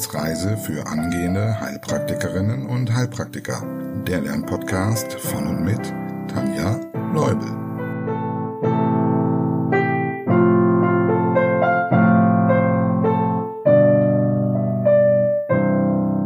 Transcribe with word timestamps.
Wissensreise 0.00 0.56
für 0.56 0.86
angehende 0.86 1.60
Heilpraktikerinnen 1.60 2.64
und 2.64 2.90
Heilpraktiker. 2.90 3.62
Der 4.06 4.22
Lernpodcast 4.22 5.12
von 5.20 5.46
und 5.46 5.62
mit 5.62 5.92
Tanja 6.26 6.80
Leubel. 7.12 7.46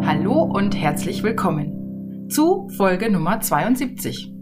Hallo 0.06 0.42
und 0.44 0.76
herzlich 0.76 1.24
willkommen 1.24 2.28
zu 2.30 2.68
Folge 2.76 3.10
Nummer 3.10 3.40
72. 3.40 4.32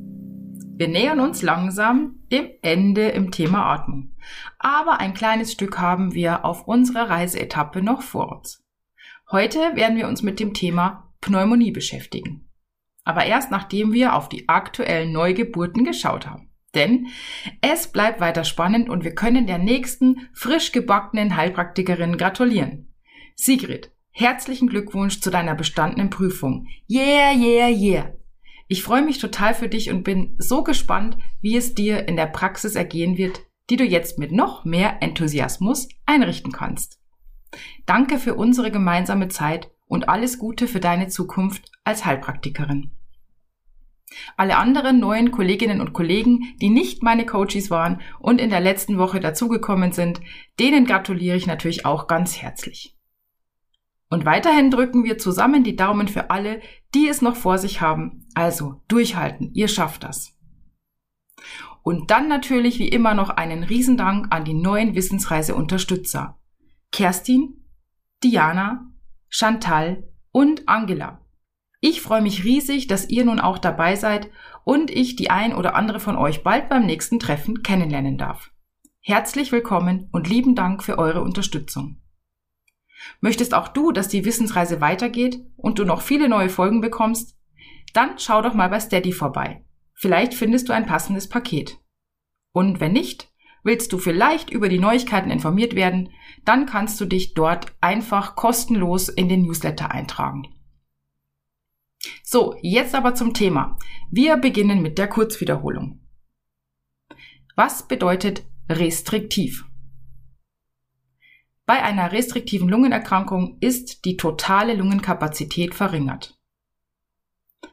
Wir 0.74 0.88
nähern 0.88 1.20
uns 1.20 1.40
langsam 1.40 2.16
dem 2.30 2.50
Ende 2.60 3.08
im 3.08 3.30
Thema 3.30 3.64
Atmung. 3.72 4.10
Aber 4.58 5.00
ein 5.00 5.14
kleines 5.14 5.52
Stück 5.52 5.78
haben 5.78 6.12
wir 6.12 6.44
auf 6.44 6.68
unserer 6.68 7.08
Reiseetappe 7.08 7.80
noch 7.80 8.02
vor 8.02 8.30
uns. 8.30 8.61
Heute 9.32 9.76
werden 9.76 9.96
wir 9.96 10.08
uns 10.08 10.22
mit 10.22 10.40
dem 10.40 10.52
Thema 10.52 11.10
Pneumonie 11.22 11.70
beschäftigen. 11.70 12.50
Aber 13.02 13.24
erst 13.24 13.50
nachdem 13.50 13.94
wir 13.94 14.14
auf 14.14 14.28
die 14.28 14.46
aktuellen 14.46 15.10
Neugeburten 15.10 15.84
geschaut 15.84 16.26
haben. 16.26 16.50
Denn 16.74 17.06
es 17.62 17.90
bleibt 17.90 18.20
weiter 18.20 18.44
spannend 18.44 18.90
und 18.90 19.04
wir 19.04 19.14
können 19.14 19.46
der 19.46 19.56
nächsten 19.56 20.28
frisch 20.34 20.70
gebackenen 20.72 21.34
Heilpraktikerin 21.34 22.18
gratulieren. 22.18 22.94
Sigrid, 23.34 23.90
herzlichen 24.10 24.68
Glückwunsch 24.68 25.20
zu 25.20 25.30
deiner 25.30 25.54
bestandenen 25.54 26.10
Prüfung. 26.10 26.66
Yeah, 26.90 27.32
yeah, 27.32 27.68
yeah. 27.70 28.12
Ich 28.68 28.82
freue 28.82 29.02
mich 29.02 29.18
total 29.18 29.54
für 29.54 29.68
dich 29.68 29.88
und 29.88 30.02
bin 30.02 30.36
so 30.36 30.62
gespannt, 30.62 31.16
wie 31.40 31.56
es 31.56 31.74
dir 31.74 32.06
in 32.06 32.16
der 32.16 32.26
Praxis 32.26 32.74
ergehen 32.74 33.16
wird, 33.16 33.40
die 33.70 33.76
du 33.76 33.84
jetzt 33.84 34.18
mit 34.18 34.30
noch 34.30 34.66
mehr 34.66 35.02
Enthusiasmus 35.02 35.88
einrichten 36.04 36.52
kannst. 36.52 37.01
Danke 37.86 38.18
für 38.18 38.34
unsere 38.34 38.70
gemeinsame 38.70 39.28
Zeit 39.28 39.70
und 39.86 40.08
alles 40.08 40.38
Gute 40.38 40.66
für 40.66 40.80
deine 40.80 41.08
Zukunft 41.08 41.70
als 41.84 42.04
Heilpraktikerin. 42.04 42.92
Alle 44.36 44.56
anderen 44.56 45.00
neuen 45.00 45.30
Kolleginnen 45.30 45.80
und 45.80 45.92
Kollegen, 45.92 46.54
die 46.60 46.70
nicht 46.70 47.02
meine 47.02 47.26
Coaches 47.26 47.70
waren 47.70 48.00
und 48.18 48.40
in 48.40 48.50
der 48.50 48.60
letzten 48.60 48.98
Woche 48.98 49.20
dazugekommen 49.20 49.92
sind, 49.92 50.20
denen 50.58 50.84
gratuliere 50.84 51.36
ich 51.36 51.46
natürlich 51.46 51.86
auch 51.86 52.06
ganz 52.06 52.40
herzlich. 52.40 52.96
Und 54.08 54.26
weiterhin 54.26 54.70
drücken 54.70 55.04
wir 55.04 55.16
zusammen 55.16 55.64
die 55.64 55.76
Daumen 55.76 56.06
für 56.06 56.30
alle, 56.30 56.60
die 56.94 57.08
es 57.08 57.22
noch 57.22 57.36
vor 57.36 57.56
sich 57.56 57.80
haben. 57.80 58.26
Also 58.34 58.82
durchhalten, 58.88 59.52
ihr 59.54 59.68
schafft 59.68 60.04
das. 60.04 60.36
Und 61.82 62.10
dann 62.10 62.28
natürlich 62.28 62.78
wie 62.78 62.88
immer 62.88 63.14
noch 63.14 63.30
einen 63.30 63.64
Riesendank 63.64 64.26
an 64.30 64.44
die 64.44 64.54
neuen 64.54 64.94
Wissensreise-Unterstützer. 64.94 66.38
Kerstin, 66.92 67.64
Diana, 68.22 68.92
Chantal 69.30 70.04
und 70.30 70.68
Angela. 70.68 71.24
Ich 71.80 72.02
freue 72.02 72.20
mich 72.20 72.44
riesig, 72.44 72.86
dass 72.86 73.08
ihr 73.08 73.24
nun 73.24 73.40
auch 73.40 73.56
dabei 73.56 73.96
seid 73.96 74.30
und 74.64 74.90
ich 74.90 75.16
die 75.16 75.30
ein 75.30 75.54
oder 75.54 75.74
andere 75.74 76.00
von 76.00 76.16
euch 76.16 76.42
bald 76.42 76.68
beim 76.68 76.84
nächsten 76.84 77.18
Treffen 77.18 77.62
kennenlernen 77.62 78.18
darf. 78.18 78.52
Herzlich 79.00 79.52
willkommen 79.52 80.10
und 80.12 80.28
lieben 80.28 80.54
Dank 80.54 80.84
für 80.84 80.98
eure 80.98 81.22
Unterstützung. 81.22 82.02
Möchtest 83.22 83.54
auch 83.54 83.68
du, 83.68 83.90
dass 83.90 84.08
die 84.08 84.26
Wissensreise 84.26 84.82
weitergeht 84.82 85.40
und 85.56 85.78
du 85.78 85.86
noch 85.86 86.02
viele 86.02 86.28
neue 86.28 86.50
Folgen 86.50 86.82
bekommst? 86.82 87.38
Dann 87.94 88.18
schau 88.18 88.42
doch 88.42 88.52
mal 88.52 88.68
bei 88.68 88.80
Steady 88.80 89.12
vorbei. 89.12 89.64
Vielleicht 89.94 90.34
findest 90.34 90.68
du 90.68 90.74
ein 90.74 90.84
passendes 90.84 91.28
Paket. 91.28 91.78
Und 92.52 92.80
wenn 92.80 92.92
nicht, 92.92 93.31
willst 93.62 93.92
du 93.92 93.98
vielleicht 93.98 94.50
über 94.50 94.68
die 94.68 94.78
Neuigkeiten 94.78 95.30
informiert 95.30 95.74
werden, 95.74 96.10
dann 96.44 96.66
kannst 96.66 97.00
du 97.00 97.04
dich 97.04 97.34
dort 97.34 97.72
einfach 97.80 98.34
kostenlos 98.34 99.08
in 99.08 99.28
den 99.28 99.42
Newsletter 99.42 99.90
eintragen. 99.90 100.48
So, 102.22 102.56
jetzt 102.62 102.94
aber 102.94 103.14
zum 103.14 103.34
Thema. 103.34 103.78
Wir 104.10 104.36
beginnen 104.36 104.82
mit 104.82 104.98
der 104.98 105.08
Kurzwiederholung. 105.08 106.00
Was 107.54 107.86
bedeutet 107.86 108.44
restriktiv? 108.68 109.64
Bei 111.64 111.82
einer 111.82 112.10
restriktiven 112.10 112.68
Lungenerkrankung 112.68 113.58
ist 113.60 114.04
die 114.04 114.16
totale 114.16 114.74
Lungenkapazität 114.74 115.74
verringert. 115.74 116.38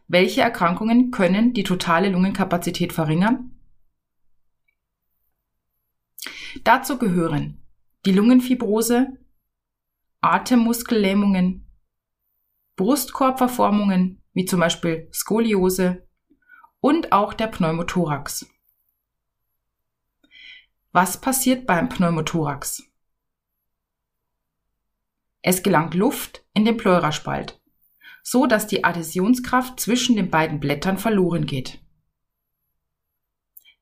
Welche 0.07 0.41
Erkrankungen 0.41 1.11
können 1.11 1.53
die 1.53 1.63
totale 1.63 2.09
Lungenkapazität 2.09 2.93
verringern? 2.93 3.58
Dazu 6.63 6.97
gehören 6.97 7.63
die 8.05 8.11
Lungenfibrose, 8.11 9.17
Atemmuskellähmungen, 10.21 11.69
Brustkorbverformungen 12.75 14.23
wie 14.33 14.45
zum 14.45 14.59
Beispiel 14.59 15.09
Skoliose 15.13 16.07
und 16.79 17.11
auch 17.11 17.33
der 17.33 17.47
Pneumothorax. 17.47 18.49
Was 20.91 21.19
passiert 21.19 21.67
beim 21.67 21.89
Pneumothorax? 21.89 22.83
Es 25.41 25.61
gelangt 25.61 25.93
Luft 25.93 26.45
in 26.53 26.65
den 26.65 26.77
Pleuraspalt, 26.77 27.61
so 28.23 28.45
dass 28.45 28.67
die 28.67 28.83
Adhäsionskraft 28.83 29.79
zwischen 29.79 30.15
den 30.15 30.29
beiden 30.29 30.59
Blättern 30.59 30.97
verloren 30.97 31.45
geht. 31.45 31.79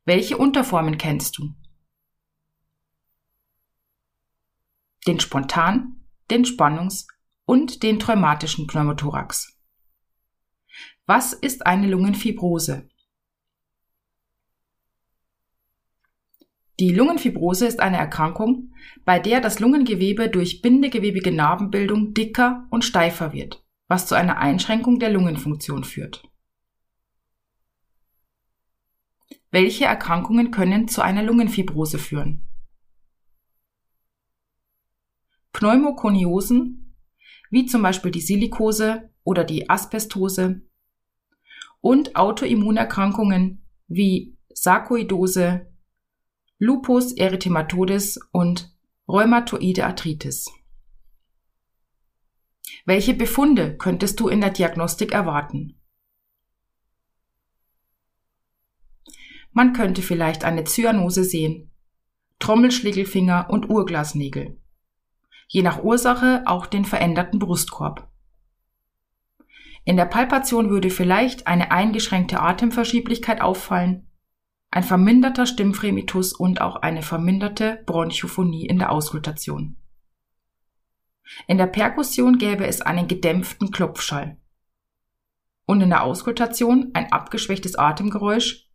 Welche 0.05 0.38
Unterformen 0.38 0.97
kennst 0.97 1.38
du? 1.38 1.53
Den 5.07 5.19
spontan, 5.19 6.06
den 6.29 6.44
Spannungs- 6.44 7.07
und 7.45 7.81
den 7.81 7.97
traumatischen 7.97 8.68
Pneumothorax. 8.68 9.57
Was 11.06 11.31
ist 11.31 11.66
eine 11.66 11.88
Lungenfibrose? 11.88 12.90
Die 16.79 16.94
Lungenfibrose 16.94 17.66
ist 17.66 17.79
eine 17.79 17.97
Erkrankung, 17.97 18.73
bei 19.06 19.17
der 19.17 19.41
das 19.41 19.59
Lungengewebe 19.59 20.29
durch 20.29 20.62
bindegewebige 20.62 21.31
Narbenbildung 21.31 22.13
dicker 22.13 22.67
und 22.69 22.84
steifer 22.84 23.34
wird, 23.34 23.66
was 23.88 24.06
zu 24.06 24.13
einer 24.13 24.38
Einschränkung 24.38 25.00
der 25.00 25.09
Lungenfunktion 25.09 25.85
führt. 25.85 26.23
Welche 29.50 29.85
Erkrankungen 29.85 30.51
können 30.51 30.90
zu 30.90 31.01
einer 31.01 31.23
Lungenfibrose 31.23 31.97
führen? 31.97 32.47
Pneumokoniosen, 35.57 36.94
wie 37.50 37.66
zum 37.66 37.81
Beispiel 37.81 38.12
die 38.12 38.22
Silikose 38.22 39.09
oder 39.23 39.44
die 39.44 39.72
Asbestose, 39.72 40.62
und 41.81 42.16
Autoimmunerkrankungen 42.16 43.66
wie 43.88 44.38
Sarkoidose, 44.53 45.66
Lupus 46.59 47.12
erythematodes 47.13 48.19
und 48.31 48.72
Rheumatoide 49.07 49.88
Arthritis. 49.88 50.46
Welche 52.85 53.16
Befunde 53.16 53.78
könntest 53.78 54.19
du 54.19 54.28
in 54.28 54.41
der 54.41 54.51
Diagnostik 54.51 55.12
erwarten? 55.12 55.79
Man 59.53 59.73
könnte 59.73 60.03
vielleicht 60.03 60.44
eine 60.44 60.66
Zyanose 60.66 61.23
sehen, 61.23 61.72
Trommelschlägelfinger 62.38 63.50
und 63.50 63.72
Urglasnägel. 63.72 64.59
Je 65.47 65.63
nach 65.63 65.84
Ursache 65.84 66.44
auch 66.46 66.66
den 66.66 66.85
veränderten 66.85 67.40
Brustkorb. 67.40 68.08
In 69.85 69.96
der 69.97 70.06
Palpation 70.06 70.69
würde 70.69 70.90
vielleicht 70.90 71.47
eine 71.47 71.72
eingeschränkte 71.72 72.41
Atemverschieblichkeit 72.41 73.41
auffallen 73.41 74.08
ein 74.70 74.84
verminderter 74.84 75.46
Stimmfremitus 75.46 76.34
und 76.34 76.61
auch 76.61 76.76
eine 76.78 77.02
verminderte 77.02 77.82
Bronchophonie 77.85 78.66
in 78.66 78.79
der 78.79 78.91
Auskultation. 78.91 79.78
In 81.47 81.58
der 81.58 81.67
Perkussion 81.67 82.38
gäbe 82.38 82.67
es 82.67 82.82
einen 82.82 83.08
gedämpften 83.08 83.72
Klopfschall. 83.72 84.38
Und 85.66 85.82
in 85.82 85.90
der 85.90 86.03
Auskultation 86.03 86.91
ein 86.94 87.11
abgeschwächtes 87.11 87.76
Atemgeräusch 87.76 88.70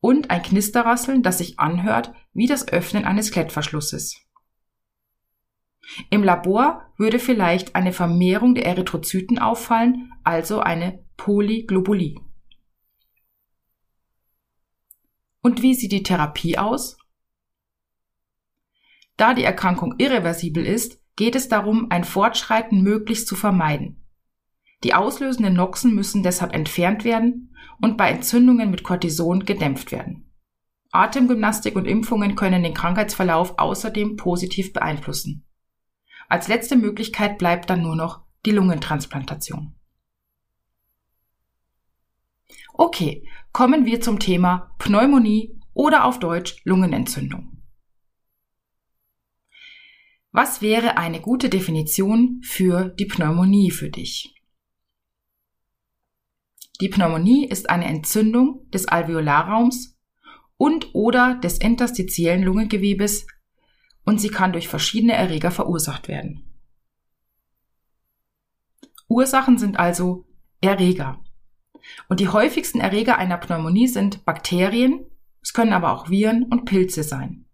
und 0.00 0.30
ein 0.30 0.42
Knisterrasseln, 0.42 1.22
das 1.22 1.38
sich 1.38 1.58
anhört 1.58 2.12
wie 2.32 2.46
das 2.46 2.68
Öffnen 2.68 3.04
eines 3.04 3.32
Klettverschlusses. 3.32 4.27
Im 6.10 6.22
Labor 6.22 6.82
würde 6.96 7.18
vielleicht 7.18 7.74
eine 7.74 7.92
Vermehrung 7.92 8.54
der 8.54 8.66
Erythrozyten 8.66 9.38
auffallen, 9.38 10.12
also 10.24 10.60
eine 10.60 11.04
Polyglobulie. 11.16 12.16
Und 15.40 15.62
wie 15.62 15.74
sieht 15.74 15.92
die 15.92 16.02
Therapie 16.02 16.58
aus? 16.58 16.98
Da 19.16 19.34
die 19.34 19.44
Erkrankung 19.44 19.94
irreversibel 19.98 20.64
ist, 20.64 21.00
geht 21.16 21.34
es 21.34 21.48
darum, 21.48 21.86
ein 21.90 22.04
Fortschreiten 22.04 22.82
möglichst 22.82 23.26
zu 23.26 23.34
vermeiden. 23.34 24.04
Die 24.84 24.94
auslösenden 24.94 25.54
Noxen 25.54 25.94
müssen 25.94 26.22
deshalb 26.22 26.54
entfernt 26.54 27.04
werden 27.04 27.56
und 27.80 27.96
bei 27.96 28.10
Entzündungen 28.10 28.70
mit 28.70 28.84
Cortison 28.84 29.44
gedämpft 29.44 29.90
werden. 29.90 30.30
Atemgymnastik 30.92 31.74
und 31.74 31.86
Impfungen 31.86 32.36
können 32.36 32.62
den 32.62 32.74
Krankheitsverlauf 32.74 33.58
außerdem 33.58 34.16
positiv 34.16 34.72
beeinflussen. 34.72 35.47
Als 36.28 36.46
letzte 36.46 36.76
Möglichkeit 36.76 37.38
bleibt 37.38 37.70
dann 37.70 37.82
nur 37.82 37.96
noch 37.96 38.22
die 38.44 38.50
Lungentransplantation. 38.50 39.74
Okay, 42.74 43.28
kommen 43.52 43.86
wir 43.86 44.00
zum 44.00 44.20
Thema 44.20 44.74
Pneumonie 44.78 45.58
oder 45.72 46.04
auf 46.04 46.20
Deutsch 46.20 46.60
Lungenentzündung. 46.64 47.62
Was 50.30 50.60
wäre 50.60 50.98
eine 50.98 51.20
gute 51.20 51.48
Definition 51.48 52.40
für 52.44 52.90
die 52.90 53.06
Pneumonie 53.06 53.70
für 53.70 53.88
dich? 53.88 54.34
Die 56.80 56.88
Pneumonie 56.88 57.48
ist 57.48 57.70
eine 57.70 57.86
Entzündung 57.86 58.68
des 58.70 58.86
Alveolarraums 58.86 59.98
und 60.56 60.94
oder 60.94 61.34
des 61.36 61.58
interstitiellen 61.58 62.42
Lungengewebes 62.42 63.26
und 64.08 64.22
sie 64.22 64.30
kann 64.30 64.54
durch 64.54 64.68
verschiedene 64.68 65.12
Erreger 65.12 65.50
verursacht 65.50 66.08
werden. 66.08 66.42
Ursachen 69.06 69.58
sind 69.58 69.78
also 69.78 70.24
Erreger. 70.62 71.22
Und 72.08 72.18
die 72.18 72.28
häufigsten 72.28 72.80
Erreger 72.80 73.18
einer 73.18 73.36
Pneumonie 73.36 73.86
sind 73.86 74.24
Bakterien, 74.24 75.04
es 75.42 75.52
können 75.52 75.74
aber 75.74 75.92
auch 75.92 76.08
Viren 76.08 76.44
und 76.44 76.64
Pilze 76.64 77.02
sein. 77.02 77.44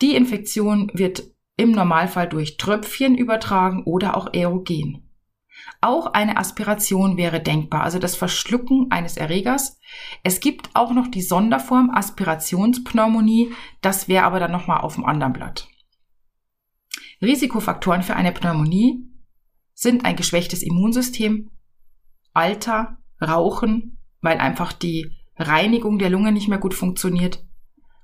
Die 0.00 0.14
Infektion 0.14 0.92
wird 0.94 1.24
im 1.56 1.72
Normalfall 1.72 2.28
durch 2.28 2.56
Tröpfchen 2.56 3.18
übertragen 3.18 3.82
oder 3.86 4.16
auch 4.16 4.32
aerogen. 4.32 5.03
Auch 5.80 6.06
eine 6.14 6.36
Aspiration 6.36 7.16
wäre 7.16 7.40
denkbar, 7.40 7.82
also 7.82 7.98
das 7.98 8.16
Verschlucken 8.16 8.86
eines 8.90 9.16
Erregers. 9.16 9.78
Es 10.22 10.40
gibt 10.40 10.70
auch 10.74 10.92
noch 10.92 11.08
die 11.08 11.22
Sonderform 11.22 11.90
Aspirationspneumonie, 11.90 13.52
das 13.80 14.08
wäre 14.08 14.24
aber 14.24 14.40
dann 14.40 14.52
nochmal 14.52 14.80
auf 14.80 14.94
dem 14.94 15.04
anderen 15.04 15.32
Blatt. 15.32 15.68
Risikofaktoren 17.20 18.02
für 18.02 18.16
eine 18.16 18.32
Pneumonie 18.32 19.08
sind 19.74 20.04
ein 20.04 20.16
geschwächtes 20.16 20.62
Immunsystem, 20.62 21.50
Alter, 22.32 22.98
Rauchen, 23.20 23.98
weil 24.20 24.38
einfach 24.38 24.72
die 24.72 25.10
Reinigung 25.36 25.98
der 25.98 26.10
Lunge 26.10 26.32
nicht 26.32 26.48
mehr 26.48 26.58
gut 26.58 26.74
funktioniert, 26.74 27.44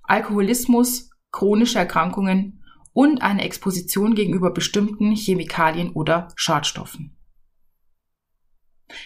Alkoholismus, 0.02 1.10
chronische 1.30 1.78
Erkrankungen 1.78 2.62
und 2.92 3.22
eine 3.22 3.42
Exposition 3.42 4.14
gegenüber 4.14 4.50
bestimmten 4.52 5.14
Chemikalien 5.14 5.92
oder 5.92 6.28
Schadstoffen. 6.34 7.16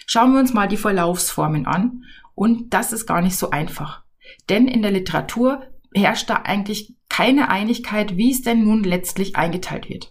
Schauen 0.06 0.32
wir 0.32 0.40
uns 0.40 0.52
mal 0.54 0.68
die 0.68 0.76
Verlaufsformen 0.76 1.66
an 1.66 2.04
und 2.34 2.74
das 2.74 2.92
ist 2.92 3.06
gar 3.06 3.20
nicht 3.20 3.36
so 3.36 3.50
einfach. 3.50 4.02
Denn 4.48 4.66
in 4.68 4.82
der 4.82 4.90
Literatur 4.90 5.62
herrscht 5.94 6.28
da 6.30 6.36
eigentlich 6.44 6.96
keine 7.08 7.48
Einigkeit, 7.48 8.16
wie 8.16 8.32
es 8.32 8.42
denn 8.42 8.64
nun 8.64 8.82
letztlich 8.82 9.36
eingeteilt 9.36 9.88
wird. 9.88 10.10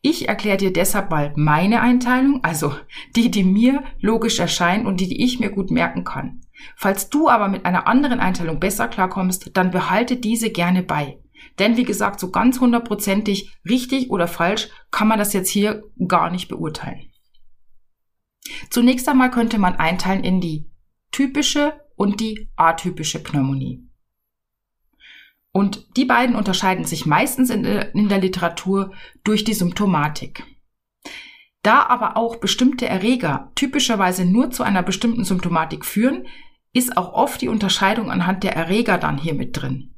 Ich 0.00 0.28
erkläre 0.28 0.56
dir 0.56 0.72
deshalb 0.72 1.10
mal 1.10 1.32
meine 1.36 1.80
Einteilung, 1.80 2.42
also 2.42 2.74
die, 3.16 3.30
die 3.30 3.44
mir 3.44 3.82
logisch 4.00 4.38
erscheint 4.38 4.86
und 4.86 5.00
die, 5.00 5.08
die 5.08 5.24
ich 5.24 5.40
mir 5.40 5.50
gut 5.50 5.70
merken 5.70 6.04
kann. 6.04 6.40
Falls 6.76 7.10
du 7.10 7.28
aber 7.28 7.48
mit 7.48 7.64
einer 7.64 7.86
anderen 7.86 8.20
Einteilung 8.20 8.60
besser 8.60 8.88
klarkommst, 8.88 9.50
dann 9.56 9.70
behalte 9.70 10.16
diese 10.16 10.50
gerne 10.50 10.82
bei. 10.82 11.18
Denn 11.58 11.76
wie 11.76 11.84
gesagt, 11.84 12.20
so 12.20 12.30
ganz 12.30 12.60
hundertprozentig 12.60 13.56
richtig 13.68 14.10
oder 14.10 14.28
falsch 14.28 14.68
kann 14.90 15.08
man 15.08 15.18
das 15.18 15.32
jetzt 15.32 15.48
hier 15.48 15.82
gar 16.06 16.30
nicht 16.30 16.48
beurteilen. 16.48 17.11
Zunächst 18.70 19.08
einmal 19.08 19.30
könnte 19.30 19.58
man 19.58 19.76
einteilen 19.76 20.24
in 20.24 20.40
die 20.40 20.70
typische 21.10 21.80
und 21.96 22.20
die 22.20 22.50
atypische 22.56 23.22
Pneumonie. 23.22 23.86
Und 25.52 25.86
die 25.96 26.06
beiden 26.06 26.34
unterscheiden 26.34 26.84
sich 26.84 27.04
meistens 27.04 27.50
in, 27.50 27.64
in 27.64 28.08
der 28.08 28.18
Literatur 28.18 28.92
durch 29.22 29.44
die 29.44 29.52
Symptomatik. 29.52 30.44
Da 31.62 31.84
aber 31.86 32.16
auch 32.16 32.36
bestimmte 32.36 32.86
Erreger 32.86 33.52
typischerweise 33.54 34.24
nur 34.24 34.50
zu 34.50 34.62
einer 34.62 34.82
bestimmten 34.82 35.24
Symptomatik 35.24 35.84
führen, 35.84 36.26
ist 36.72 36.96
auch 36.96 37.12
oft 37.12 37.40
die 37.40 37.48
Unterscheidung 37.48 38.10
anhand 38.10 38.42
der 38.42 38.56
Erreger 38.56 38.98
dann 38.98 39.18
hier 39.18 39.34
mit 39.34 39.56
drin. 39.56 39.94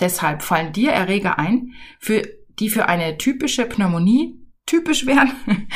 Deshalb 0.00 0.42
fallen 0.42 0.72
dir 0.72 0.92
Erreger 0.92 1.38
ein, 1.38 1.74
für, 2.00 2.22
die 2.58 2.70
für 2.70 2.86
eine 2.86 3.18
typische 3.18 3.66
Pneumonie 3.66 4.40
typisch 4.66 5.06
wären. 5.06 5.32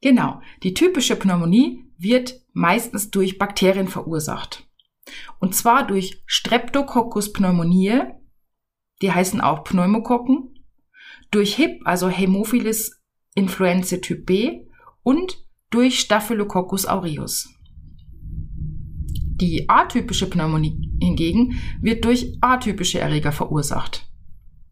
genau, 0.00 0.40
die 0.62 0.74
typische 0.74 1.16
Pneumonie 1.16 1.84
wird 1.98 2.40
meistens 2.52 3.10
durch 3.10 3.38
Bakterien 3.38 3.88
verursacht. 3.88 4.66
Und 5.38 5.54
zwar 5.54 5.86
durch 5.86 6.22
Streptococcus 6.26 7.32
pneumoniae, 7.32 8.14
die 9.02 9.12
heißen 9.12 9.40
auch 9.40 9.64
Pneumokokken, 9.64 10.54
durch 11.30 11.56
HIP, 11.56 11.80
also 11.84 12.08
Hämophilus 12.08 13.00
influenzae 13.34 14.00
Typ 14.00 14.26
B 14.26 14.66
und 15.02 15.44
durch 15.70 16.00
Staphylococcus 16.00 16.86
aureus. 16.86 17.48
Die 19.40 19.68
atypische 19.68 20.28
Pneumonie 20.28 20.90
hingegen 21.00 21.58
wird 21.80 22.04
durch 22.04 22.36
atypische 22.40 23.00
Erreger 23.00 23.32
verursacht. 23.32 24.09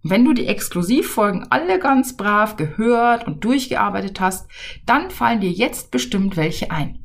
Wenn 0.03 0.25
du 0.25 0.33
die 0.33 0.47
Exklusivfolgen 0.47 1.51
alle 1.51 1.79
ganz 1.79 2.17
brav 2.17 2.57
gehört 2.57 3.27
und 3.27 3.45
durchgearbeitet 3.45 4.21
hast, 4.21 4.49
dann 4.87 5.11
fallen 5.11 5.41
dir 5.41 5.51
jetzt 5.51 5.91
bestimmt 5.91 6.37
welche 6.37 6.71
ein. 6.71 7.05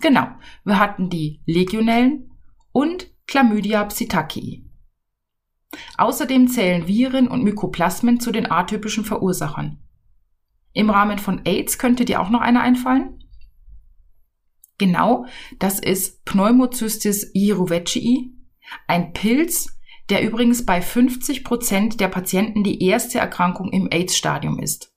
Genau, 0.00 0.28
wir 0.64 0.78
hatten 0.78 1.10
die 1.10 1.42
Legionellen 1.44 2.30
und 2.70 3.08
Chlamydia 3.26 3.84
psittacii. 3.84 4.64
Außerdem 5.96 6.48
zählen 6.48 6.86
Viren 6.86 7.28
und 7.28 7.42
Mykoplasmen 7.42 8.20
zu 8.20 8.30
den 8.30 8.50
atypischen 8.50 9.04
Verursachern. 9.04 9.82
Im 10.72 10.90
Rahmen 10.90 11.18
von 11.18 11.44
AIDS 11.44 11.78
könnte 11.78 12.04
dir 12.04 12.20
auch 12.20 12.30
noch 12.30 12.40
einer 12.40 12.62
einfallen? 12.62 13.24
Genau, 14.78 15.26
das 15.58 15.80
ist 15.80 16.24
Pneumocystis 16.24 17.32
jirovecii, 17.34 18.32
ein 18.86 19.12
Pilz, 19.12 19.77
der 20.10 20.26
übrigens 20.26 20.64
bei 20.64 20.80
50 20.80 21.44
Prozent 21.44 22.00
der 22.00 22.08
Patienten 22.08 22.64
die 22.64 22.82
erste 22.82 23.18
Erkrankung 23.18 23.70
im 23.70 23.88
AIDS-Stadium 23.90 24.58
ist. 24.58 24.94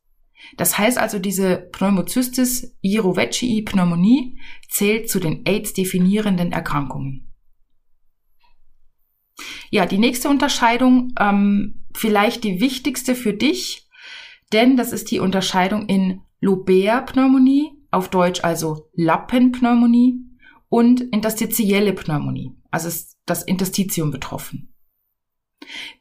Das 0.58 0.78
heißt 0.78 0.98
also, 0.98 1.20
diese 1.20 1.58
Pneumocystis 1.72 2.76
jirovecii 2.82 3.62
Pneumonie 3.64 4.40
zählt 4.70 5.10
zu 5.10 5.20
den 5.20 5.46
AIDS-definierenden 5.46 6.52
Erkrankungen. 6.52 7.28
Ja, 9.70 9.86
die 9.86 9.98
nächste 9.98 10.30
Unterscheidung, 10.30 11.14
ähm, 11.20 11.86
vielleicht 11.94 12.44
die 12.44 12.60
wichtigste 12.60 13.16
für 13.16 13.34
dich, 13.34 13.88
denn 14.52 14.78
das 14.78 14.92
ist 14.92 15.12
die 15.12 15.20
Unterscheidung 15.20 15.88
in 15.88 16.22
Lobär-Pneumonie, 16.42 17.72
auf 17.92 18.10
Deutsch 18.10 18.44
also 18.44 18.90
Lappenpneumonie 18.94 20.20
und 20.70 21.02
interstitielle 21.02 21.94
Pneumonie, 21.94 22.56
also 22.70 22.88
ist 22.88 23.18
das 23.26 23.44
Interstitium 23.44 24.12
betroffen. 24.12 24.71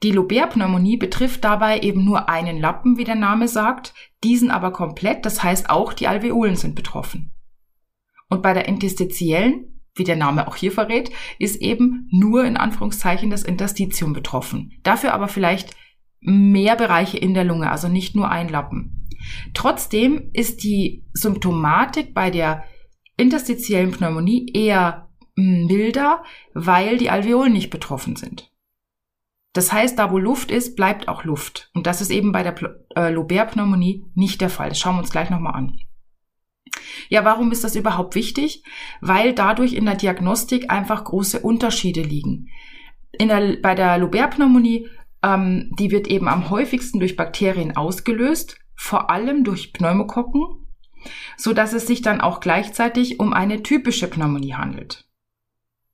Die 0.03 0.11
Lobär-Pneumonie 0.11 0.97
betrifft 0.97 1.45
dabei 1.45 1.81
eben 1.81 2.05
nur 2.05 2.29
einen 2.29 2.59
Lappen, 2.59 2.97
wie 2.97 3.05
der 3.05 3.15
Name 3.15 3.49
sagt, 3.49 3.95
diesen 4.25 4.51
aber 4.51 4.73
komplett, 4.73 5.25
das 5.25 5.43
heißt 5.43 5.71
auch 5.71 5.93
die 5.93 6.07
Alveolen 6.07 6.57
sind 6.57 6.75
betroffen. 6.75 7.33
Und 8.29 8.43
bei 8.43 8.55
der 8.55 8.69
interstitiellen, 8.69 9.83
wie 9.95 10.05
der 10.05 10.17
Name 10.17 10.47
auch 10.47 10.57
hier 10.57 10.73
verrät, 10.73 11.11
ist 11.39 11.61
eben 11.61 12.09
nur 12.11 12.45
in 12.45 12.57
Anführungszeichen 12.57 13.31
das 13.31 13.43
Interstitium 13.43 14.13
betroffen. 14.13 14.73
Dafür 14.83 15.15
aber 15.15 15.29
vielleicht 15.29 15.75
mehr 16.21 16.77
Bereiche 16.77 17.19
in 17.19 17.35
der 17.35 17.45
Lunge, 17.45 17.71
also 17.71 17.89
nicht 17.89 18.15
nur 18.15 18.31
ein 18.31 18.49
Lappen. 18.49 19.09
Trotzdem 19.55 20.31
ist 20.33 20.63
die 20.63 21.05
Symptomatik 21.13 22.15
bei 22.15 22.31
der 22.31 22.65
interstitiellen 23.17 23.91
Pneumonie 23.91 24.51
eher 24.53 25.09
milder, 25.35 26.23
weil 26.55 26.99
die 26.99 27.11
Alveolen 27.11 27.53
nicht 27.53 27.71
betroffen 27.71 28.17
sind. 28.17 28.50
Das 29.53 29.73
heißt, 29.73 29.99
da 29.99 30.13
wo 30.13 30.19
Luft 30.19 30.51
ist, 30.51 30.77
bleibt 30.77 31.09
auch 31.09 31.25
Luft. 31.25 31.71
Und 31.75 31.87
das 31.87 32.01
ist 32.01 32.11
eben 32.11 32.33
bei 32.33 32.43
der 32.43 32.55
äh, 32.95 33.11
Lobär-Pneumonie 33.11 34.05
nicht 34.15 34.41
der 34.41 34.51
Fall. 34.51 34.69
Das 34.69 34.79
schauen 34.79 34.95
wir 34.95 35.01
uns 35.01 35.11
gleich 35.11 35.31
nochmal 35.31 35.55
an. 35.55 35.79
Ja, 37.09 37.25
warum 37.25 37.51
ist 37.51 37.65
das 37.65 37.75
überhaupt 37.75 38.15
wichtig? 38.15 38.63
Weil 39.01 39.35
dadurch 39.35 39.73
in 39.73 39.87
der 39.87 39.97
Diagnostik 39.97 40.71
einfach 40.71 41.05
große 41.05 41.41
Unterschiede 41.41 42.03
liegen. 42.03 42.49
In 43.19 43.29
der, 43.29 43.57
bei 43.61 43.75
der 43.75 43.99
Lobär-Pneumonie, 43.99 44.89
ähm, 45.23 45.73
die 45.79 45.91
wird 45.91 46.07
eben 46.07 46.29
am 46.29 46.51
häufigsten 46.51 47.01
durch 47.01 47.17
Bakterien 47.17 47.77
ausgelöst, 47.77 48.59
vor 48.77 49.11
allem 49.11 49.43
durch 49.43 49.73
Pneumokokken, 49.73 50.69
so 51.37 51.53
dass 51.53 51.73
es 51.73 51.89
sich 51.89 52.03
dann 52.03 52.21
auch 52.21 52.41
gleichzeitig 52.41 53.19
um 53.19 53.33
eine 53.33 53.63
typische 53.63 54.09
Pneumonie 54.09 54.55
handelt. 54.55 55.10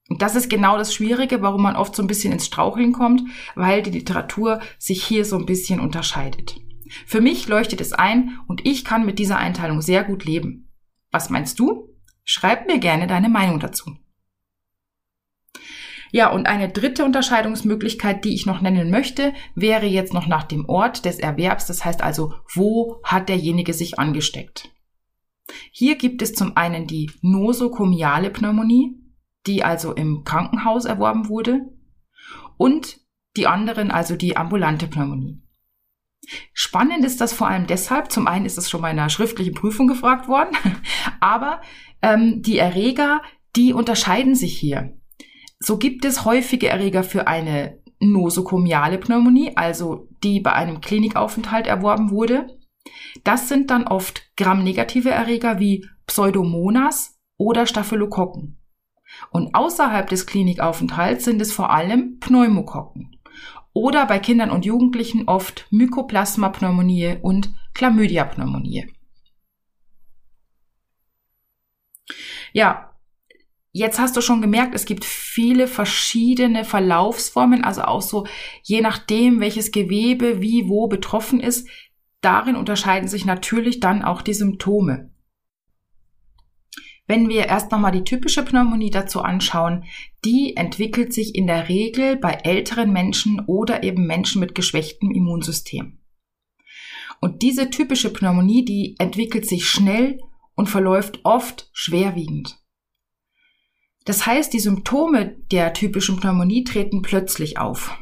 Und 0.09 0.23
das 0.23 0.37
ist 0.37 0.49
genau 0.49 0.79
das 0.79 0.95
Schwierige, 0.95 1.43
warum 1.43 1.63
man 1.63 1.77
oft 1.77 1.97
so 1.97 2.03
ein 2.03 2.07
bisschen 2.07 2.33
ins 2.33 2.47
Straucheln 2.47 2.93
kommt, 2.93 3.23
weil 3.55 3.83
die 3.83 3.91
Literatur 3.91 4.61
sich 4.79 5.05
hier 5.05 5.25
so 5.25 5.37
ein 5.37 5.47
bisschen 5.47 5.81
unterscheidet. 5.81 6.57
Für 7.07 7.21
mich 7.21 7.49
leuchtet 7.49 7.81
es 7.81 7.93
ein 7.93 8.39
und 8.47 8.65
ich 8.65 8.85
kann 8.85 9.05
mit 9.05 9.19
dieser 9.19 9.39
Einteilung 9.39 9.83
sehr 9.83 10.05
gut 10.05 10.25
leben. 10.25 10.73
Was 11.11 11.31
meinst 11.31 11.59
du? 11.59 11.89
Schreib 12.25 12.67
mir 12.67 12.79
gerne 12.79 13.07
deine 13.07 13.29
Meinung 13.29 13.59
dazu. 13.59 13.97
Ja, 16.13 16.31
und 16.31 16.47
eine 16.47 16.69
dritte 16.69 17.05
Unterscheidungsmöglichkeit, 17.05 18.25
die 18.25 18.35
ich 18.35 18.47
noch 18.47 18.61
nennen 18.61 18.91
möchte, 18.91 19.35
wäre 19.55 19.87
jetzt 19.87 20.15
noch 20.15 20.27
nach 20.27 20.45
dem 20.45 20.69
Ort 20.69 21.05
des 21.05 21.19
Erwerbs. 21.19 21.67
Das 21.67 21.85
heißt 21.85 22.01
also, 22.01 22.35
wo 22.55 23.01
hat 23.03 23.29
derjenige 23.29 23.75
sich 23.75 23.99
angesteckt? 23.99 24.71
Hier 25.71 25.97
gibt 25.97 26.23
es 26.23 26.33
zum 26.35 26.57
einen 26.57 26.87
die 26.87 27.11
nosokomiale 27.23 28.31
Pneumonie, 28.31 28.95
die 29.47 29.65
also 29.65 29.93
im 29.93 30.25
Krankenhaus 30.25 30.85
erworben 30.85 31.29
wurde, 31.29 31.67
und 32.57 32.99
die 33.37 33.47
anderen, 33.47 33.91
also 33.91 34.17
die 34.17 34.37
ambulante 34.37 34.87
Pneumonie. 34.87 35.43
Spannend 36.53 37.05
ist 37.05 37.21
das 37.21 37.33
vor 37.33 37.49
allem 37.49 37.67
deshalb, 37.67 38.11
zum 38.11 38.27
einen 38.27 38.47
ist 38.47 38.59
es 38.59 38.69
schon 38.69 38.81
in 38.81 38.87
einer 38.87 39.11
schriftlichen 39.11 39.55
Prüfung 39.55 39.87
gefragt 39.87 40.27
worden, 40.29 40.57
aber 41.21 41.61
ähm, 42.03 42.43
die 42.43 42.59
Erreger, 42.59 43.23
die 43.55 43.73
unterscheiden 43.73 44.35
sich 44.35 44.59
hier. 44.59 44.99
So 45.59 45.79
gibt 45.79 46.05
es 46.05 46.25
häufige 46.25 46.69
Erreger 46.69 47.03
für 47.03 47.27
eine 47.27 47.79
nosokomiale 48.01 48.99
Pneumonie, 48.99 49.57
also 49.57 50.09
die 50.23 50.41
bei 50.41 50.53
einem 50.53 50.81
Klinikaufenthalt 50.81 51.67
erworben 51.67 52.11
wurde. 52.11 52.59
Das 53.25 53.49
sind 53.49 53.71
dann 53.71 53.87
oft 53.87 54.23
gramnegative 54.37 55.11
Erreger 55.11 55.59
wie 55.59 55.87
Pseudomonas 56.07 57.19
oder 57.39 57.67
Staphylokokken. 57.67 58.59
Und 59.31 59.55
außerhalb 59.55 60.09
des 60.09 60.27
Klinikaufenthalts 60.27 61.25
sind 61.25 61.41
es 61.41 61.53
vor 61.53 61.71
allem 61.71 62.19
Pneumokokken. 62.21 63.17
Oder 63.73 64.07
bei 64.07 64.19
Kindern 64.19 64.51
und 64.51 64.65
Jugendlichen 64.65 65.29
oft 65.29 65.67
Mykoplasma-Pneumonie 65.71 67.19
und 67.21 67.55
Chlamydia-Pneumonie. 67.75 68.93
Ja, 72.53 72.97
Jetzt 73.79 73.99
hast 73.99 74.17
du 74.17 74.23
schon 74.23 74.41
gemerkt, 74.41 74.75
es 74.75 74.87
gibt 74.87 75.05
viele 75.05 75.67
verschiedene 75.67 76.65
Verlaufsformen, 76.65 77.63
also 77.63 77.83
auch 77.83 78.01
so 78.01 78.27
je 78.63 78.81
nachdem, 78.81 79.39
welches 79.39 79.71
Gewebe 79.71 80.41
wie 80.41 80.67
wo 80.67 80.89
betroffen 80.89 81.41
ist, 81.41 81.69
darin 82.23 82.57
unterscheiden 82.57 83.07
sich 83.07 83.27
natürlich 83.27 83.79
dann 83.79 84.03
auch 84.03 84.23
die 84.23 84.33
Symptome. 84.33 85.11
Wenn 87.07 87.29
wir 87.29 87.47
erst 87.47 87.71
nochmal 87.71 87.93
die 87.93 88.05
typische 88.05 88.45
Pneumonie 88.45 88.91
dazu 88.91 89.21
anschauen, 89.23 89.85
die 90.25 90.57
entwickelt 90.57 91.13
sich 91.13 91.35
in 91.35 91.47
der 91.47 91.69
Regel 91.69 92.17
bei 92.17 92.33
älteren 92.33 92.93
Menschen 92.93 93.41
oder 93.47 93.85
eben 93.85 94.07
Menschen 94.07 94.41
mit 94.41 94.55
geschwächtem 94.55 95.13
Immunsystem. 95.13 95.99
Und 97.21 97.43
diese 97.43 97.71
typische 97.71 98.13
Pneumonie, 98.13 98.65
die 98.65 98.97
entwickelt 98.99 99.47
sich 99.47 99.69
schnell 99.69 100.19
und 100.55 100.69
verläuft 100.69 101.21
oft 101.23 101.71
schwerwiegend. 101.73 102.59
Das 104.05 104.27
heißt, 104.27 104.53
die 104.53 104.61
Symptome 104.61 105.37
der 105.51 105.73
typischen 105.73 106.17
Pneumonie 106.17 106.65
treten 106.65 107.03
plötzlich 107.03 107.59
auf. 107.59 107.97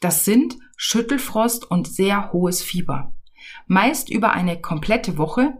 Das 0.00 0.24
sind 0.24 0.56
Schüttelfrost 0.76 1.70
und 1.70 1.88
sehr 1.88 2.32
hohes 2.32 2.62
Fieber. 2.62 3.14
Meist 3.66 4.10
über 4.10 4.32
eine 4.32 4.60
komplette 4.60 5.16
Woche, 5.16 5.56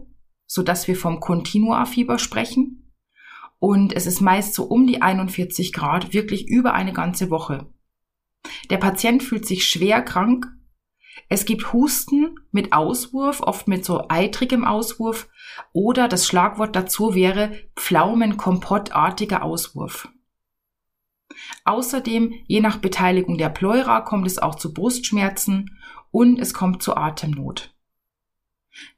so 0.47 0.63
dass 0.63 0.87
wir 0.87 0.95
vom 0.95 1.19
Continua-Fieber 1.19 2.17
sprechen. 2.17 2.91
Und 3.59 3.93
es 3.93 4.07
ist 4.07 4.21
meist 4.21 4.53
so 4.53 4.63
um 4.63 4.87
die 4.87 5.01
41 5.01 5.73
Grad, 5.73 6.13
wirklich 6.13 6.47
über 6.47 6.73
eine 6.73 6.93
ganze 6.93 7.29
Woche. 7.29 7.71
Der 8.69 8.77
Patient 8.77 9.21
fühlt 9.21 9.45
sich 9.45 9.67
schwer 9.67 10.01
krank. 10.01 10.47
Es 11.29 11.45
gibt 11.45 11.73
Husten 11.73 12.35
mit 12.51 12.73
Auswurf, 12.73 13.41
oft 13.41 13.67
mit 13.67 13.83
so 13.83 14.05
eitrigem 14.09 14.63
Auswurf 14.63 15.29
oder 15.73 16.07
das 16.07 16.27
Schlagwort 16.27 16.75
dazu 16.75 17.15
wäre 17.15 17.51
Pflaumenkompottartiger 17.75 19.43
Auswurf. 19.43 20.09
Außerdem, 21.65 22.33
je 22.47 22.61
nach 22.61 22.77
Beteiligung 22.77 23.37
der 23.37 23.49
Pleura, 23.49 24.01
kommt 24.01 24.27
es 24.27 24.39
auch 24.39 24.55
zu 24.55 24.73
Brustschmerzen 24.73 25.77
und 26.11 26.39
es 26.39 26.53
kommt 26.53 26.81
zu 26.81 26.95
Atemnot. 26.95 27.76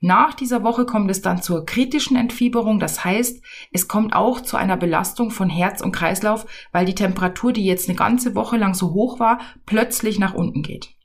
Nach 0.01 0.33
dieser 0.33 0.63
Woche 0.63 0.85
kommt 0.85 1.09
es 1.11 1.21
dann 1.21 1.41
zur 1.41 1.65
kritischen 1.65 2.17
Entfieberung, 2.17 2.79
das 2.79 3.03
heißt, 3.03 3.43
es 3.71 3.87
kommt 3.87 4.13
auch 4.13 4.41
zu 4.41 4.57
einer 4.57 4.77
Belastung 4.77 5.31
von 5.31 5.49
Herz 5.49 5.81
und 5.81 5.91
Kreislauf, 5.91 6.45
weil 6.71 6.85
die 6.85 6.95
Temperatur, 6.95 7.53
die 7.53 7.65
jetzt 7.65 7.89
eine 7.89 7.97
ganze 7.97 8.35
Woche 8.35 8.57
lang 8.57 8.73
so 8.73 8.93
hoch 8.93 9.19
war, 9.19 9.39
plötzlich 9.65 10.19
nach 10.19 10.33
unten 10.33 10.63
geht. 10.63 10.95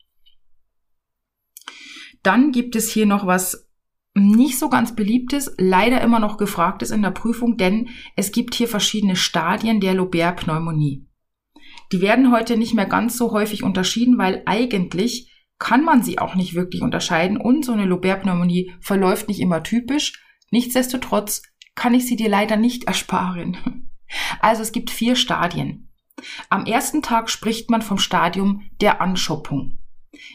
Dann 2.22 2.52
gibt 2.52 2.74
es 2.74 2.90
hier 2.90 3.06
noch 3.06 3.26
was 3.26 3.68
nicht 4.14 4.58
so 4.58 4.68
ganz 4.68 4.94
beliebtes, 4.94 5.54
leider 5.58 6.00
immer 6.00 6.20
noch 6.20 6.36
gefragt 6.36 6.82
ist 6.82 6.92
in 6.92 7.02
der 7.02 7.10
Prüfung, 7.10 7.56
denn 7.56 7.88
es 8.16 8.30
gibt 8.30 8.54
hier 8.54 8.68
verschiedene 8.68 9.16
Stadien 9.16 9.80
der 9.80 9.94
Lobär-Pneumonie. 9.94 11.04
Die 11.92 12.00
werden 12.00 12.32
heute 12.32 12.56
nicht 12.56 12.74
mehr 12.74 12.86
ganz 12.86 13.18
so 13.18 13.32
häufig 13.32 13.62
unterschieden, 13.62 14.16
weil 14.16 14.42
eigentlich 14.46 15.33
kann 15.64 15.82
man 15.82 16.02
sie 16.02 16.18
auch 16.18 16.34
nicht 16.34 16.54
wirklich 16.54 16.82
unterscheiden 16.82 17.38
und 17.38 17.64
so 17.64 17.72
eine 17.72 17.86
Lobär-Pneumonie 17.86 18.74
verläuft 18.80 19.28
nicht 19.28 19.40
immer 19.40 19.62
typisch. 19.62 20.22
Nichtsdestotrotz 20.50 21.40
kann 21.74 21.94
ich 21.94 22.06
sie 22.06 22.16
dir 22.16 22.28
leider 22.28 22.58
nicht 22.58 22.84
ersparen. 22.86 23.90
Also 24.40 24.60
es 24.60 24.72
gibt 24.72 24.90
vier 24.90 25.16
Stadien. 25.16 25.88
Am 26.50 26.66
ersten 26.66 27.00
Tag 27.00 27.30
spricht 27.30 27.70
man 27.70 27.80
vom 27.80 27.96
Stadium 27.96 28.68
der 28.82 29.00
Anschoppung. 29.00 29.78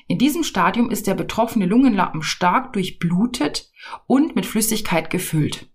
In 0.07 0.17
diesem 0.17 0.43
Stadium 0.43 0.89
ist 0.89 1.05
der 1.05 1.13
betroffene 1.13 1.67
Lungenlappen 1.67 2.23
stark 2.23 2.73
durchblutet 2.73 3.69
und 4.07 4.35
mit 4.35 4.47
Flüssigkeit 4.47 5.11
gefüllt. 5.11 5.69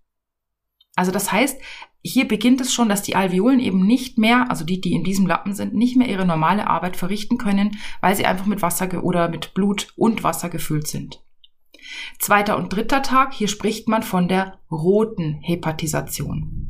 Also 0.96 1.12
das 1.12 1.30
heißt, 1.30 1.60
hier 2.06 2.28
beginnt 2.28 2.60
es 2.60 2.72
schon, 2.72 2.90
dass 2.90 3.00
die 3.00 3.16
Alveolen 3.16 3.60
eben 3.60 3.86
nicht 3.86 4.18
mehr, 4.18 4.50
also 4.50 4.62
die, 4.62 4.78
die 4.78 4.92
in 4.92 5.04
diesem 5.04 5.26
Lappen 5.26 5.54
sind, 5.54 5.72
nicht 5.72 5.96
mehr 5.96 6.06
ihre 6.06 6.26
normale 6.26 6.66
Arbeit 6.66 6.96
verrichten 6.98 7.38
können, 7.38 7.78
weil 8.02 8.14
sie 8.14 8.26
einfach 8.26 8.44
mit 8.44 8.60
Wasser 8.60 9.02
oder 9.02 9.30
mit 9.30 9.54
Blut 9.54 9.88
und 9.96 10.22
Wasser 10.22 10.50
gefüllt 10.50 10.86
sind. 10.86 11.22
Zweiter 12.18 12.58
und 12.58 12.74
dritter 12.74 13.02
Tag, 13.02 13.32
hier 13.32 13.48
spricht 13.48 13.88
man 13.88 14.02
von 14.02 14.28
der 14.28 14.58
roten 14.70 15.40
Hepatisation. 15.40 16.60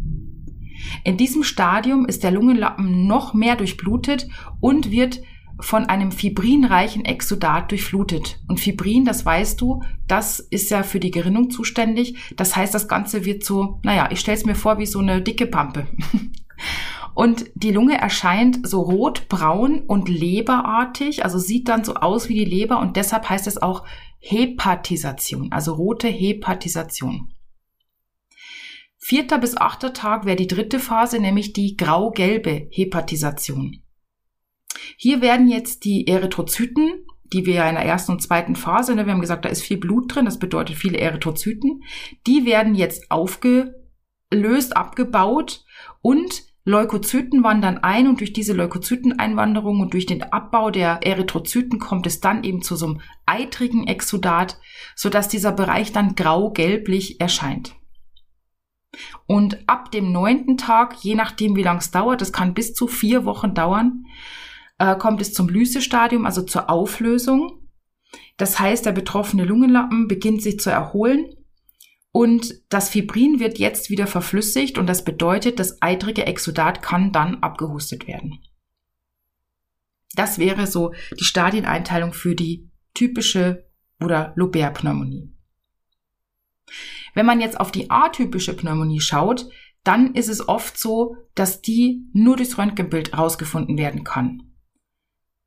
In 1.02 1.16
diesem 1.16 1.42
Stadium 1.42 2.06
ist 2.06 2.22
der 2.22 2.30
Lungenlappen 2.30 3.08
noch 3.08 3.34
mehr 3.34 3.56
durchblutet 3.56 4.28
und 4.60 4.92
wird 4.92 5.20
von 5.60 5.86
einem 5.86 6.12
fibrinreichen 6.12 7.04
Exudat 7.04 7.70
durchflutet. 7.70 8.40
Und 8.48 8.60
Fibrin, 8.60 9.04
das 9.04 9.24
weißt 9.24 9.60
du, 9.60 9.82
das 10.06 10.40
ist 10.40 10.70
ja 10.70 10.82
für 10.82 11.00
die 11.00 11.10
Gerinnung 11.10 11.50
zuständig. 11.50 12.16
Das 12.36 12.56
heißt, 12.56 12.74
das 12.74 12.88
Ganze 12.88 13.24
wird 13.24 13.44
so, 13.44 13.80
naja, 13.82 14.08
ich 14.10 14.20
stelle 14.20 14.36
es 14.36 14.44
mir 14.44 14.54
vor 14.54 14.78
wie 14.78 14.86
so 14.86 14.98
eine 14.98 15.22
dicke 15.22 15.46
Pampe. 15.46 15.86
Und 17.14 17.46
die 17.54 17.70
Lunge 17.70 17.96
erscheint 17.96 18.66
so 18.68 18.82
rot-braun 18.82 19.82
und 19.86 20.08
leberartig, 20.08 21.24
also 21.24 21.38
sieht 21.38 21.68
dann 21.68 21.84
so 21.84 21.94
aus 21.94 22.28
wie 22.28 22.34
die 22.34 22.44
Leber 22.44 22.80
und 22.80 22.96
deshalb 22.96 23.30
heißt 23.30 23.46
es 23.46 23.62
auch 23.62 23.84
Hepatisation, 24.18 25.52
also 25.52 25.74
rote 25.74 26.08
Hepatisation. 26.08 27.32
Vierter 28.98 29.38
bis 29.38 29.56
achter 29.56 29.92
Tag 29.92 30.24
wäre 30.24 30.34
die 30.34 30.48
dritte 30.48 30.80
Phase, 30.80 31.20
nämlich 31.20 31.52
die 31.52 31.76
grau-gelbe 31.76 32.68
Hepatisation. 32.72 33.83
Hier 34.96 35.20
werden 35.20 35.48
jetzt 35.48 35.84
die 35.84 36.06
Erythrozyten, 36.06 37.04
die 37.32 37.46
wir 37.46 37.54
ja 37.54 37.68
in 37.68 37.74
der 37.74 37.84
ersten 37.84 38.12
und 38.12 38.22
zweiten 38.22 38.56
Phase, 38.56 38.94
ne, 38.94 39.06
wir 39.06 39.12
haben 39.12 39.20
gesagt, 39.20 39.44
da 39.44 39.48
ist 39.48 39.62
viel 39.62 39.78
Blut 39.78 40.14
drin, 40.14 40.24
das 40.24 40.38
bedeutet 40.38 40.76
viele 40.76 40.98
Erythrozyten, 40.98 41.82
die 42.26 42.44
werden 42.46 42.74
jetzt 42.74 43.10
aufgelöst, 43.10 44.76
abgebaut 44.76 45.64
und 46.00 46.44
Leukozyten 46.66 47.44
wandern 47.44 47.78
ein 47.78 48.08
und 48.08 48.20
durch 48.20 48.32
diese 48.32 48.54
Leukozyteneinwanderung 48.54 49.80
und 49.80 49.92
durch 49.92 50.06
den 50.06 50.22
Abbau 50.22 50.70
der 50.70 51.00
Erythrozyten 51.02 51.78
kommt 51.78 52.06
es 52.06 52.20
dann 52.20 52.42
eben 52.42 52.62
zu 52.62 52.74
so 52.74 52.86
einem 52.86 53.00
eitrigen 53.26 53.86
Exudat, 53.86 54.58
sodass 54.96 55.28
dieser 55.28 55.52
Bereich 55.52 55.92
dann 55.92 56.14
grau-gelblich 56.14 57.20
erscheint. 57.20 57.74
Und 59.26 59.58
ab 59.68 59.90
dem 59.90 60.10
neunten 60.10 60.56
Tag, 60.56 60.96
je 61.02 61.14
nachdem 61.14 61.54
wie 61.54 61.62
lang 61.62 61.78
es 61.78 61.90
dauert, 61.90 62.22
das 62.22 62.32
kann 62.32 62.54
bis 62.54 62.72
zu 62.72 62.86
vier 62.86 63.26
Wochen 63.26 63.52
dauern, 63.52 64.06
äh, 64.78 64.96
kommt 64.96 65.20
es 65.20 65.32
zum 65.32 65.48
Lysestadium, 65.48 66.26
also 66.26 66.42
zur 66.42 66.70
Auflösung. 66.70 67.68
Das 68.36 68.58
heißt, 68.58 68.86
der 68.86 68.92
betroffene 68.92 69.44
Lungenlappen 69.44 70.08
beginnt 70.08 70.42
sich 70.42 70.58
zu 70.58 70.70
erholen 70.70 71.34
und 72.16 72.62
das 72.68 72.90
Fibrin 72.90 73.40
wird 73.40 73.58
jetzt 73.58 73.90
wieder 73.90 74.06
verflüssigt 74.06 74.78
und 74.78 74.86
das 74.86 75.04
bedeutet, 75.04 75.58
das 75.58 75.82
eitrige 75.82 76.26
Exudat 76.26 76.80
kann 76.80 77.10
dann 77.10 77.42
abgehustet 77.42 78.06
werden. 78.06 78.38
Das 80.14 80.38
wäre 80.38 80.68
so 80.68 80.94
die 81.18 81.24
Stadieneinteilung 81.24 82.12
für 82.12 82.36
die 82.36 82.70
typische 82.94 83.68
oder 84.00 84.32
Lobär-Pneumonie. 84.36 85.32
Wenn 87.14 87.26
man 87.26 87.40
jetzt 87.40 87.58
auf 87.58 87.72
die 87.72 87.90
atypische 87.90 88.54
Pneumonie 88.54 89.00
schaut, 89.00 89.48
dann 89.82 90.14
ist 90.14 90.28
es 90.28 90.48
oft 90.48 90.78
so, 90.78 91.16
dass 91.34 91.62
die 91.62 92.08
nur 92.12 92.36
durchs 92.36 92.58
Röntgenbild 92.58 93.12
herausgefunden 93.12 93.76
werden 93.76 94.04
kann. 94.04 94.53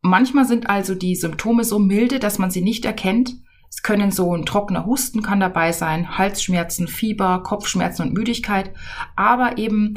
Manchmal 0.07 0.45
sind 0.45 0.69
also 0.69 0.95
die 0.95 1.15
Symptome 1.15 1.63
so 1.63 1.79
milde, 1.79 2.19
dass 2.19 2.39
man 2.39 2.49
sie 2.49 2.61
nicht 2.61 2.85
erkennt. 2.85 3.35
Es 3.69 3.83
können 3.83 4.11
so 4.11 4.33
ein 4.33 4.45
trockener 4.45 4.85
Husten 4.85 5.21
kann 5.21 5.41
dabei 5.41 5.73
sein, 5.73 6.17
Halsschmerzen, 6.17 6.87
Fieber, 6.87 7.43
Kopfschmerzen 7.43 8.03
und 8.03 8.13
Müdigkeit. 8.13 8.71
Aber 9.17 9.57
eben 9.57 9.95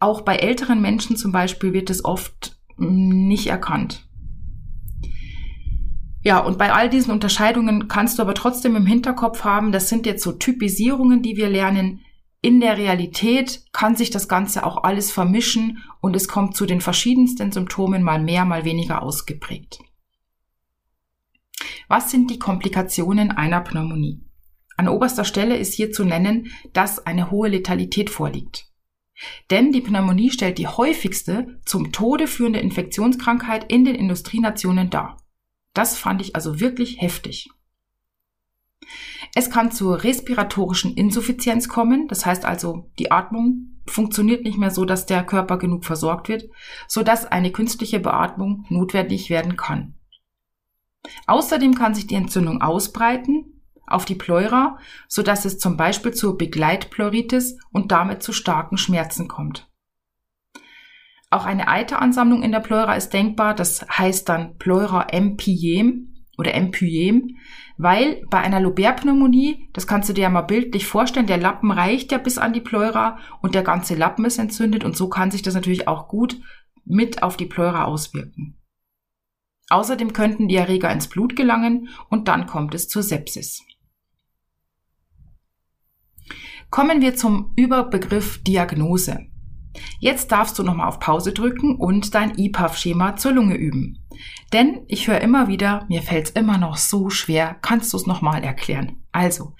auch 0.00 0.22
bei 0.22 0.36
älteren 0.36 0.82
Menschen 0.82 1.16
zum 1.16 1.30
Beispiel 1.30 1.72
wird 1.72 1.88
es 1.88 2.04
oft 2.04 2.58
nicht 2.76 3.46
erkannt. 3.46 4.08
Ja, 6.22 6.40
und 6.40 6.58
bei 6.58 6.72
all 6.72 6.88
diesen 6.88 7.12
Unterscheidungen 7.12 7.86
kannst 7.86 8.18
du 8.18 8.22
aber 8.22 8.34
trotzdem 8.34 8.74
im 8.74 8.86
Hinterkopf 8.86 9.44
haben, 9.44 9.70
das 9.70 9.88
sind 9.88 10.04
jetzt 10.06 10.24
so 10.24 10.32
Typisierungen, 10.32 11.22
die 11.22 11.36
wir 11.36 11.48
lernen. 11.48 12.00
In 12.44 12.60
der 12.60 12.76
Realität 12.76 13.62
kann 13.72 13.96
sich 13.96 14.10
das 14.10 14.28
Ganze 14.28 14.66
auch 14.66 14.84
alles 14.84 15.10
vermischen 15.10 15.82
und 16.02 16.14
es 16.14 16.28
kommt 16.28 16.54
zu 16.54 16.66
den 16.66 16.82
verschiedensten 16.82 17.52
Symptomen 17.52 18.02
mal 18.02 18.22
mehr, 18.22 18.44
mal 18.44 18.66
weniger 18.66 19.00
ausgeprägt. 19.00 19.78
Was 21.88 22.10
sind 22.10 22.30
die 22.30 22.38
Komplikationen 22.38 23.30
einer 23.30 23.62
Pneumonie? 23.62 24.20
An 24.76 24.88
oberster 24.88 25.24
Stelle 25.24 25.56
ist 25.56 25.72
hier 25.72 25.90
zu 25.90 26.04
nennen, 26.04 26.52
dass 26.74 27.06
eine 27.06 27.30
hohe 27.30 27.48
Letalität 27.48 28.10
vorliegt. 28.10 28.66
Denn 29.50 29.72
die 29.72 29.80
Pneumonie 29.80 30.30
stellt 30.30 30.58
die 30.58 30.68
häufigste 30.68 31.62
zum 31.64 31.92
Tode 31.92 32.26
führende 32.26 32.58
Infektionskrankheit 32.58 33.72
in 33.72 33.86
den 33.86 33.94
Industrienationen 33.94 34.90
dar. 34.90 35.16
Das 35.72 35.96
fand 35.96 36.20
ich 36.20 36.36
also 36.36 36.60
wirklich 36.60 37.00
heftig. 37.00 37.48
Es 39.34 39.50
kann 39.50 39.72
zur 39.72 40.04
respiratorischen 40.04 40.94
Insuffizienz 40.94 41.68
kommen, 41.68 42.06
das 42.06 42.24
heißt 42.24 42.44
also, 42.44 42.90
die 42.98 43.10
Atmung 43.10 43.80
funktioniert 43.86 44.44
nicht 44.44 44.58
mehr 44.58 44.70
so, 44.70 44.84
dass 44.84 45.06
der 45.06 45.24
Körper 45.24 45.58
genug 45.58 45.84
versorgt 45.84 46.28
wird, 46.28 46.48
so 46.86 47.02
dass 47.02 47.26
eine 47.26 47.50
künstliche 47.50 47.98
Beatmung 47.98 48.64
notwendig 48.68 49.30
werden 49.30 49.56
kann. 49.56 49.94
Außerdem 51.26 51.74
kann 51.74 51.94
sich 51.94 52.06
die 52.06 52.14
Entzündung 52.14 52.62
ausbreiten 52.62 53.60
auf 53.86 54.04
die 54.04 54.14
Pleura, 54.14 54.78
so 55.08 55.22
dass 55.22 55.44
es 55.44 55.58
zum 55.58 55.76
Beispiel 55.76 56.14
zur 56.14 56.38
Begleitpleuritis 56.38 57.58
und 57.72 57.92
damit 57.92 58.22
zu 58.22 58.32
starken 58.32 58.78
Schmerzen 58.78 59.28
kommt. 59.28 59.68
Auch 61.30 61.44
eine 61.44 61.68
Eiteransammlung 61.68 62.42
in 62.42 62.52
der 62.52 62.60
Pleura 62.60 62.94
ist 62.94 63.10
denkbar, 63.10 63.54
das 63.54 63.86
heißt 63.88 64.28
dann 64.28 64.56
Pleura 64.56 65.08
empyem 65.08 66.13
oder 66.38 66.54
empyem, 66.54 67.36
weil 67.76 68.22
bei 68.30 68.38
einer 68.38 68.60
Loberpneumonie, 68.60 69.68
das 69.72 69.86
kannst 69.86 70.08
du 70.08 70.12
dir 70.12 70.22
ja 70.22 70.30
mal 70.30 70.42
bildlich 70.42 70.86
vorstellen, 70.86 71.26
der 71.26 71.38
Lappen 71.38 71.70
reicht 71.70 72.12
ja 72.12 72.18
bis 72.18 72.38
an 72.38 72.52
die 72.52 72.60
Pleura 72.60 73.18
und 73.40 73.54
der 73.54 73.62
ganze 73.62 73.94
Lappen 73.94 74.24
ist 74.24 74.38
entzündet 74.38 74.84
und 74.84 74.96
so 74.96 75.08
kann 75.08 75.30
sich 75.30 75.42
das 75.42 75.54
natürlich 75.54 75.88
auch 75.88 76.08
gut 76.08 76.40
mit 76.84 77.22
auf 77.22 77.36
die 77.36 77.46
Pleura 77.46 77.84
auswirken. 77.84 78.60
Außerdem 79.70 80.12
könnten 80.12 80.48
die 80.48 80.56
Erreger 80.56 80.90
ins 80.90 81.08
Blut 81.08 81.36
gelangen 81.36 81.88
und 82.10 82.28
dann 82.28 82.46
kommt 82.46 82.74
es 82.74 82.88
zur 82.88 83.02
Sepsis. 83.02 83.62
Kommen 86.70 87.00
wir 87.00 87.14
zum 87.14 87.52
Überbegriff 87.56 88.42
Diagnose. 88.42 89.26
Jetzt 89.98 90.32
darfst 90.32 90.58
du 90.58 90.62
nochmal 90.62 90.88
auf 90.88 91.00
Pause 91.00 91.32
drücken 91.32 91.76
und 91.76 92.14
dein 92.14 92.38
IPAF-Schema 92.38 93.16
zur 93.16 93.32
Lunge 93.32 93.56
üben. 93.56 94.04
Denn 94.52 94.84
ich 94.86 95.08
höre 95.08 95.20
immer 95.20 95.48
wieder, 95.48 95.84
mir 95.88 96.02
fällt's 96.02 96.30
immer 96.30 96.58
noch 96.58 96.76
so 96.76 97.10
schwer, 97.10 97.56
kannst 97.62 97.92
du 97.92 97.96
es 97.96 98.06
nochmal 98.06 98.44
erklären? 98.44 99.02
Also, 99.12 99.54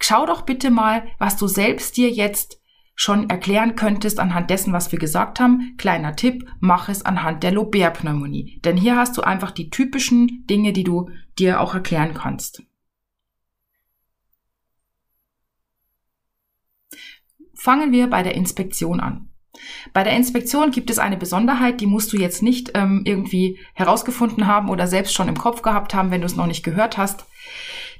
schau 0.00 0.26
doch 0.26 0.42
bitte 0.42 0.70
mal, 0.70 1.06
was 1.18 1.36
du 1.36 1.46
selbst 1.46 1.96
dir 1.96 2.10
jetzt 2.10 2.60
schon 2.96 3.28
erklären 3.28 3.76
könntest 3.76 4.18
anhand 4.18 4.50
dessen, 4.50 4.72
was 4.72 4.90
wir 4.90 4.98
gesagt 4.98 5.38
haben. 5.38 5.74
Kleiner 5.76 6.16
Tipp, 6.16 6.48
mach 6.60 6.88
es 6.88 7.04
anhand 7.04 7.42
der 7.42 7.52
Lobär-Pneumonie. 7.52 8.60
Denn 8.64 8.76
hier 8.76 8.96
hast 8.96 9.16
du 9.16 9.22
einfach 9.22 9.50
die 9.50 9.70
typischen 9.70 10.46
Dinge, 10.46 10.72
die 10.72 10.84
du 10.84 11.10
dir 11.38 11.60
auch 11.60 11.74
erklären 11.74 12.14
kannst. 12.14 12.62
Fangen 17.54 17.92
wir 17.92 18.08
bei 18.08 18.22
der 18.22 18.34
Inspektion 18.34 19.00
an. 19.00 19.28
Bei 19.92 20.02
der 20.04 20.14
Inspektion 20.14 20.70
gibt 20.70 20.90
es 20.90 20.98
eine 20.98 21.16
Besonderheit, 21.16 21.80
die 21.80 21.86
musst 21.86 22.12
du 22.12 22.16
jetzt 22.16 22.42
nicht 22.42 22.72
ähm, 22.74 23.02
irgendwie 23.04 23.58
herausgefunden 23.74 24.46
haben 24.46 24.68
oder 24.68 24.86
selbst 24.86 25.14
schon 25.14 25.28
im 25.28 25.38
Kopf 25.38 25.62
gehabt 25.62 25.94
haben, 25.94 26.10
wenn 26.10 26.20
du 26.20 26.26
es 26.26 26.36
noch 26.36 26.46
nicht 26.46 26.64
gehört 26.64 26.98
hast. 26.98 27.26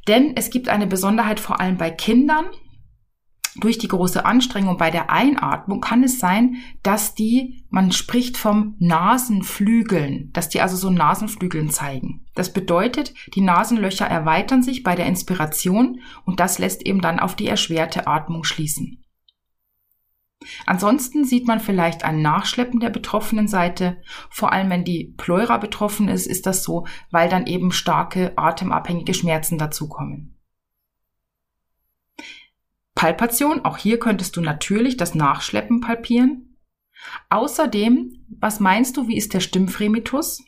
Denn 0.08 0.32
es 0.36 0.50
gibt 0.50 0.68
eine 0.68 0.86
Besonderheit 0.86 1.40
vor 1.40 1.60
allem 1.60 1.76
bei 1.76 1.90
Kindern, 1.90 2.46
durch 3.58 3.78
die 3.78 3.88
große 3.88 4.24
Anstrengung 4.24 4.76
bei 4.76 4.90
der 4.90 5.10
Einatmung 5.10 5.80
kann 5.80 6.04
es 6.04 6.18
sein, 6.18 6.56
dass 6.82 7.14
die, 7.14 7.64
man 7.70 7.90
spricht 7.90 8.36
vom 8.36 8.74
Nasenflügeln, 8.78 10.30
dass 10.32 10.50
die 10.50 10.60
also 10.60 10.76
so 10.76 10.90
Nasenflügeln 10.90 11.70
zeigen. 11.70 12.26
Das 12.34 12.52
bedeutet, 12.52 13.14
die 13.34 13.40
Nasenlöcher 13.40 14.06
erweitern 14.06 14.62
sich 14.62 14.82
bei 14.82 14.94
der 14.94 15.06
Inspiration 15.06 16.00
und 16.26 16.38
das 16.38 16.58
lässt 16.58 16.82
eben 16.82 17.00
dann 17.00 17.18
auf 17.18 17.34
die 17.34 17.46
erschwerte 17.46 18.06
Atmung 18.06 18.44
schließen. 18.44 19.02
Ansonsten 20.66 21.24
sieht 21.24 21.46
man 21.46 21.60
vielleicht 21.60 22.04
ein 22.04 22.22
Nachschleppen 22.22 22.80
der 22.80 22.90
betroffenen 22.90 23.48
Seite. 23.48 24.00
Vor 24.30 24.52
allem 24.52 24.70
wenn 24.70 24.84
die 24.84 25.14
Pleura 25.16 25.58
betroffen 25.58 26.08
ist, 26.08 26.26
ist 26.26 26.46
das 26.46 26.62
so, 26.62 26.86
weil 27.10 27.28
dann 27.28 27.46
eben 27.46 27.72
starke 27.72 28.32
atemabhängige 28.36 29.14
Schmerzen 29.14 29.58
dazukommen. 29.58 30.36
Palpation, 32.94 33.64
auch 33.64 33.76
hier 33.76 33.98
könntest 33.98 34.36
du 34.36 34.40
natürlich 34.40 34.96
das 34.96 35.14
Nachschleppen 35.14 35.80
palpieren. 35.80 36.56
Außerdem, 37.28 38.24
was 38.40 38.58
meinst 38.58 38.96
du, 38.96 39.06
wie 39.06 39.16
ist 39.16 39.34
der 39.34 39.40
Stimmfremitus? 39.40 40.42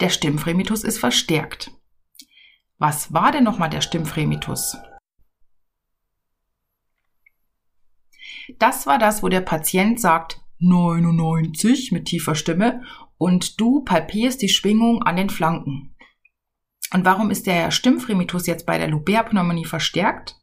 Der 0.00 0.08
Stimmfremitus 0.08 0.84
ist 0.84 0.98
verstärkt. 0.98 1.72
Was 2.78 3.12
war 3.12 3.32
denn 3.32 3.44
nochmal 3.44 3.70
der 3.70 3.80
Stimmfremitus? 3.80 4.76
Das 8.58 8.86
war 8.86 8.98
das, 8.98 9.22
wo 9.22 9.28
der 9.28 9.40
Patient 9.40 10.00
sagt 10.00 10.40
99 10.58 11.92
mit 11.92 12.06
tiefer 12.06 12.34
Stimme 12.34 12.82
und 13.18 13.60
du 13.60 13.80
palpierst 13.84 14.40
die 14.42 14.48
Schwingung 14.48 15.02
an 15.02 15.16
den 15.16 15.30
Flanken. 15.30 15.94
Und 16.92 17.04
warum 17.04 17.30
ist 17.30 17.46
der 17.46 17.70
Stimmfremitus 17.70 18.46
jetzt 18.46 18.66
bei 18.66 18.78
der 18.78 18.88
Lubär-Pneumonie 18.88 19.64
verstärkt? 19.64 20.36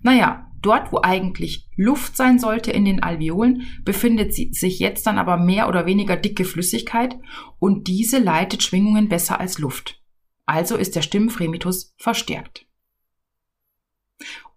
Naja, 0.00 0.50
dort, 0.60 0.92
wo 0.92 1.00
eigentlich 1.02 1.68
Luft 1.76 2.16
sein 2.16 2.38
sollte 2.38 2.70
in 2.70 2.84
den 2.84 3.02
Alveolen, 3.02 3.66
befindet 3.84 4.32
sich 4.32 4.78
jetzt 4.78 5.06
dann 5.06 5.18
aber 5.18 5.36
mehr 5.36 5.68
oder 5.68 5.84
weniger 5.86 6.16
dicke 6.16 6.44
Flüssigkeit 6.44 7.18
und 7.58 7.88
diese 7.88 8.18
leitet 8.18 8.62
Schwingungen 8.62 9.08
besser 9.08 9.40
als 9.40 9.58
Luft. 9.58 10.00
Also 10.46 10.76
ist 10.76 10.94
der 10.94 11.02
Stimmfremitus 11.02 11.94
verstärkt. 11.98 12.66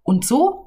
Und 0.04 0.26
so 0.26 0.65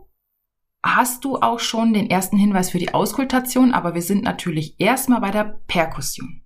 hast 0.97 1.25
du 1.25 1.37
auch 1.37 1.61
schon 1.61 1.93
den 1.93 2.11
ersten 2.11 2.37
Hinweis 2.37 2.71
für 2.71 2.79
die 2.79 2.95
Auskultation, 2.95 3.73
aber 3.73 3.95
wir 3.95 4.03
sind 4.03 4.23
natürlich 4.23 4.75
erstmal 4.79 5.21
bei 5.21 5.31
der 5.31 5.61
Perkussion. 5.67 6.43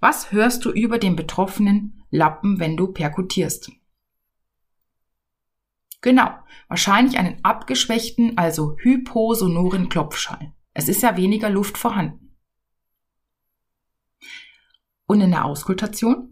Was 0.00 0.32
hörst 0.32 0.64
du 0.64 0.70
über 0.70 0.98
den 0.98 1.16
betroffenen 1.16 2.04
Lappen, 2.10 2.58
wenn 2.58 2.76
du 2.76 2.88
perkutierst? 2.88 3.72
Genau, 6.00 6.30
wahrscheinlich 6.68 7.18
einen 7.18 7.44
abgeschwächten, 7.44 8.36
also 8.36 8.76
hyposonoren 8.78 9.88
Klopfschall. 9.88 10.52
Es 10.74 10.88
ist 10.88 11.02
ja 11.02 11.16
weniger 11.16 11.48
Luft 11.48 11.78
vorhanden. 11.78 12.36
Und 15.06 15.20
in 15.20 15.30
der 15.30 15.44
Auskultation? 15.44 16.31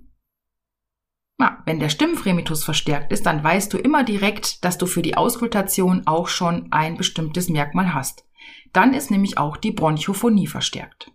Na, 1.41 1.63
wenn 1.65 1.81
der 1.81 1.89
Stimmfremitus 1.89 2.65
verstärkt 2.65 3.13
ist, 3.13 3.25
dann 3.25 3.43
weißt 3.43 3.73
du 3.73 3.79
immer 3.79 4.05
direkt, 4.05 4.63
dass 4.63 4.77
du 4.77 4.85
für 4.85 5.01
die 5.01 5.17
Auskultation 5.17 6.03
auch 6.07 6.29
schon 6.29 6.71
ein 6.71 6.99
bestimmtes 6.99 7.49
Merkmal 7.49 7.95
hast. 7.95 8.27
Dann 8.75 8.93
ist 8.93 9.11
nämlich 9.11 9.39
auch 9.39 9.57
die 9.57 9.71
Bronchophonie 9.71 10.49
verstärkt. 10.49 11.13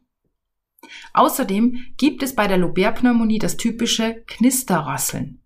Außerdem 1.14 1.78
gibt 1.98 2.24
es 2.24 2.34
bei 2.34 2.48
der 2.48 2.58
Lobärpneumonie 2.58 3.38
das 3.38 3.58
typische 3.58 4.24
Knisterrasseln. 4.26 5.44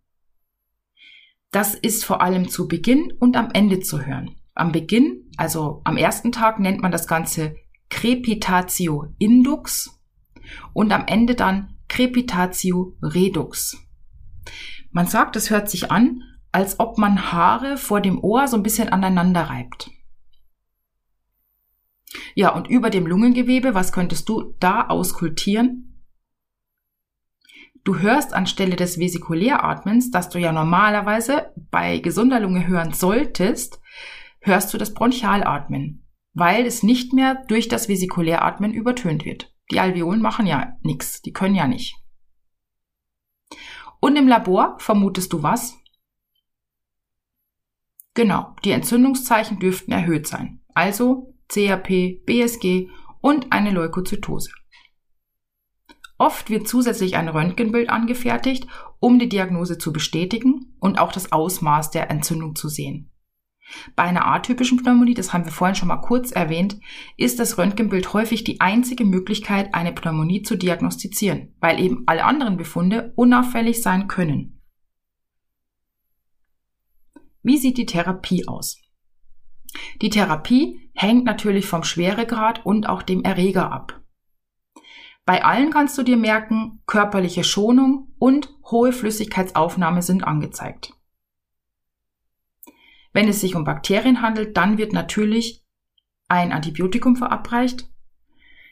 Das 1.52 1.76
ist 1.76 2.06
vor 2.06 2.22
allem 2.22 2.48
zu 2.48 2.70
Beginn 2.70 3.12
und 3.20 3.36
am 3.36 3.50
Ende 3.52 3.82
zu 3.82 4.06
hören. 4.06 4.38
Am 4.54 4.72
Beginn, 4.72 5.30
also 5.36 5.82
am 5.84 5.98
ersten 5.98 6.32
Tag, 6.32 6.58
nennt 6.58 6.82
man 6.82 6.94
das 6.94 7.06
Ganze 7.06 7.58
Crepitatio 7.90 9.14
indux 9.18 10.00
und 10.72 10.94
am 10.94 11.06
Ende 11.06 11.36
dann 11.36 11.76
Crepitatio 11.90 12.96
redux. 13.02 13.89
Man 14.92 15.08
sagt, 15.08 15.36
es 15.36 15.50
hört 15.50 15.70
sich 15.70 15.92
an, 15.92 16.24
als 16.52 16.80
ob 16.80 16.98
man 16.98 17.32
Haare 17.32 17.78
vor 17.78 18.02
dem 18.02 18.24
Ohr 18.24 18.48
so 18.48 18.58
ein 18.58 18.64
bisschen 18.64 18.90
aneinander 18.90 19.44
reibt. 19.44 19.92
Ja, 22.34 22.56
und 22.56 22.68
über 22.68 22.90
dem 22.90 23.06
Lungengewebe, 23.06 23.76
was 23.76 23.92
könntest 23.92 24.30
du 24.30 24.56
da 24.60 24.88
auskultieren? 24.88 25.90
Du 27.84 28.00
hörst 28.00 28.34
anstelle 28.34 28.76
des 28.76 29.00
Vesikuläratmens, 29.00 30.12
das 30.12 30.30
du 30.30 30.40
ja 30.40 30.52
normalerweise 30.52 31.54
bei 31.72 32.00
gesunder 32.00 32.40
Lunge 32.40 32.68
hören 32.68 32.94
solltest, 32.94 33.82
hörst 34.42 34.74
du 34.74 34.78
das 34.78 34.94
Bronchialatmen, 34.94 36.06
weil 36.34 36.66
es 36.66 36.84
nicht 36.84 37.14
mehr 37.14 37.44
durch 37.48 37.68
das 37.68 37.88
Vesikuläratmen 37.88 38.74
übertönt 38.74 39.26
wird. 39.26 39.54
Die 39.72 39.80
Alveolen 39.80 40.22
machen 40.22 40.46
ja 40.46 40.74
nichts, 40.82 41.22
die 41.22 41.32
können 41.32 41.56
ja 41.56 41.68
nicht. 41.68 41.96
Und 44.00 44.16
im 44.16 44.28
Labor 44.28 44.78
vermutest 44.80 45.34
du 45.34 45.44
was? 45.44 45.78
Genau, 48.14 48.56
die 48.64 48.72
Entzündungszeichen 48.72 49.60
dürften 49.60 49.92
erhöht 49.92 50.28
sein. 50.28 50.62
Also 50.74 51.36
CRP, 51.48 52.24
BSG 52.26 52.90
und 53.22 53.52
eine 53.52 53.72
Leukozytose. 53.72 54.52
Oft 56.18 56.50
wird 56.50 56.68
zusätzlich 56.68 57.16
ein 57.16 57.30
Röntgenbild 57.30 57.90
angefertigt, 57.90 58.68
um 59.00 59.20
die 59.20 59.30
Diagnose 59.30 59.78
zu 59.78 59.94
bestätigen 59.94 60.76
und 60.80 61.00
auch 61.00 61.14
das 61.14 61.32
Ausmaß 61.32 61.92
der 61.92 62.12
Entzündung 62.12 62.56
zu 62.56 62.68
sehen. 62.68 63.09
Bei 63.96 64.04
einer 64.04 64.28
atypischen 64.28 64.78
Pneumonie, 64.78 65.14
das 65.14 65.34
haben 65.34 65.46
wir 65.46 65.52
vorhin 65.52 65.76
schon 65.76 65.88
mal 65.88 65.98
kurz 65.98 66.32
erwähnt, 66.32 66.80
ist 67.18 67.40
das 67.40 67.58
Röntgenbild 67.58 68.14
häufig 68.14 68.44
die 68.44 68.62
einzige 68.62 69.06
Möglichkeit, 69.06 69.74
eine 69.74 69.94
Pneumonie 69.94 70.42
zu 70.42 70.56
diagnostizieren, 70.56 71.56
weil 71.60 71.80
eben 71.80 72.04
alle 72.08 72.26
anderen 72.26 72.58
Befunde 72.58 73.14
unauffällig 73.16 73.82
sein 73.82 74.08
können. 74.08 74.62
Wie 77.42 77.58
sieht 77.58 77.78
die 77.78 77.86
Therapie 77.86 78.48
aus? 78.48 78.78
Die 80.02 80.10
Therapie 80.10 80.92
hängt 80.94 81.26
natürlich 81.26 81.68
vom 81.68 81.84
Schweregrad 81.84 82.66
und 82.66 82.90
auch 82.90 83.04
dem 83.04 83.24
Erreger 83.24 83.72
ab. 83.72 84.02
Bei 85.26 85.46
allen 85.46 85.70
kannst 85.70 85.98
du 85.98 86.04
dir 86.04 86.18
merken, 86.18 86.82
körperliche 86.88 87.44
Schonung 87.44 88.14
und 88.18 88.50
hohe 88.72 88.92
Flüssigkeitsaufnahme 88.92 90.02
sind 90.02 90.24
angezeigt. 90.24 90.94
Wenn 93.14 93.28
es 93.28 93.42
sich 93.42 93.56
um 93.56 93.64
Bakterien 93.64 94.22
handelt, 94.22 94.56
dann 94.56 94.78
wird 94.78 94.94
natürlich 94.94 95.64
ein 96.28 96.52
Antibiotikum 96.52 97.16
verabreicht. 97.16 97.90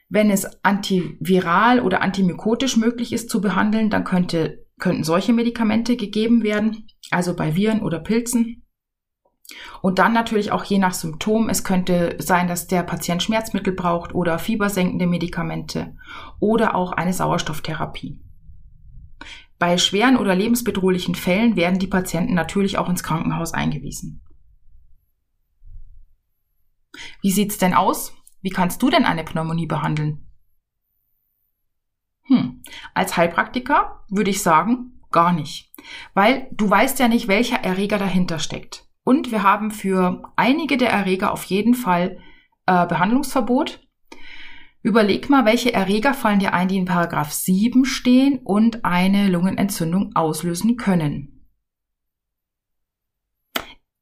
Wenn 0.09 0.29
es 0.29 0.63
antiviral 0.63 1.81
oder 1.81 2.01
antimykotisch 2.01 2.77
möglich 2.77 3.11
ist 3.11 3.29
zu 3.29 3.41
behandeln, 3.41 3.89
dann 3.89 4.03
könnte, 4.03 4.65
könnten 4.79 5.03
solche 5.03 5.33
Medikamente 5.33 5.97
gegeben 5.97 6.43
werden, 6.43 6.87
also 7.11 7.35
bei 7.35 7.55
Viren 7.55 7.81
oder 7.81 7.99
Pilzen. 7.99 8.63
Und 9.81 9.99
dann 9.99 10.13
natürlich 10.13 10.51
auch 10.51 10.63
je 10.63 10.77
nach 10.77 10.93
Symptom. 10.93 11.49
Es 11.49 11.63
könnte 11.63 12.15
sein, 12.19 12.47
dass 12.47 12.67
der 12.67 12.83
Patient 12.83 13.23
Schmerzmittel 13.23 13.73
braucht 13.73 14.13
oder 14.13 14.39
fiebersenkende 14.39 15.07
Medikamente 15.07 15.95
oder 16.39 16.75
auch 16.75 16.91
eine 16.91 17.13
Sauerstofftherapie. 17.13 18.21
Bei 19.59 19.77
schweren 19.77 20.17
oder 20.17 20.35
lebensbedrohlichen 20.35 21.15
Fällen 21.15 21.55
werden 21.55 21.79
die 21.79 21.87
Patienten 21.87 22.35
natürlich 22.35 22.77
auch 22.77 22.89
ins 22.89 23.03
Krankenhaus 23.03 23.53
eingewiesen. 23.53 24.21
Wie 27.21 27.31
sieht's 27.31 27.57
denn 27.57 27.73
aus? 27.73 28.13
Wie 28.41 28.49
kannst 28.49 28.81
du 28.81 28.89
denn 28.89 29.05
eine 29.05 29.23
Pneumonie 29.23 29.67
behandeln? 29.67 30.27
Hm, 32.23 32.61
als 32.93 33.17
Heilpraktiker 33.17 34.05
würde 34.09 34.29
ich 34.29 34.43
sagen, 34.43 35.01
gar 35.11 35.31
nicht. 35.31 35.73
Weil 36.13 36.47
du 36.51 36.69
weißt 36.69 36.99
ja 36.99 37.07
nicht, 37.07 37.27
welcher 37.27 37.57
Erreger 37.63 37.97
dahinter 37.97 38.39
steckt. 38.39 38.85
Und 39.03 39.31
wir 39.31 39.43
haben 39.43 39.71
für 39.71 40.33
einige 40.35 40.77
der 40.77 40.89
Erreger 40.89 41.31
auf 41.31 41.45
jeden 41.45 41.73
Fall 41.73 42.19
äh, 42.65 42.85
Behandlungsverbot. 42.85 43.87
Überleg 44.83 45.29
mal, 45.29 45.45
welche 45.45 45.73
Erreger 45.73 46.13
fallen 46.13 46.39
dir 46.39 46.53
ein, 46.53 46.67
die 46.67 46.77
in 46.77 46.85
Paragraph 46.85 47.31
7 47.31 47.85
stehen 47.85 48.39
und 48.43 48.85
eine 48.85 49.29
Lungenentzündung 49.29 50.15
auslösen 50.15 50.77
können. 50.77 51.36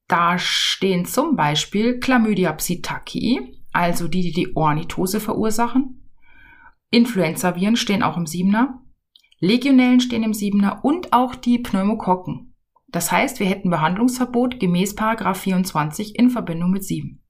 Da 0.08 0.38
stehen 0.38 1.06
zum 1.06 1.36
Beispiel 1.36 2.00
Chlamydia 2.00 2.54
psittaci, 2.54 3.58
also 3.72 4.08
die, 4.08 4.22
die 4.22 4.32
die 4.32 4.56
Ornithose 4.56 5.20
verursachen. 5.20 6.10
Influenzaviren 6.92 7.76
stehen 7.76 8.04
auch 8.04 8.16
im 8.16 8.28
Siebener. 8.28 8.82
Legionellen 9.40 10.00
stehen 10.00 10.24
im 10.24 10.34
Siebener 10.34 10.84
und 10.84 11.12
auch 11.12 11.36
die 11.36 11.60
Pneumokokken. 11.60 12.54
Das 12.88 13.12
heißt, 13.12 13.40
wir 13.40 13.48
hätten 13.48 13.70
Behandlungsverbot 13.70 14.60
gemäß 14.60 14.96
Paragraph 14.96 15.42
24 15.42 16.18
in 16.18 16.30
Verbindung 16.30 16.72
mit 16.72 16.84
7. 16.84 17.22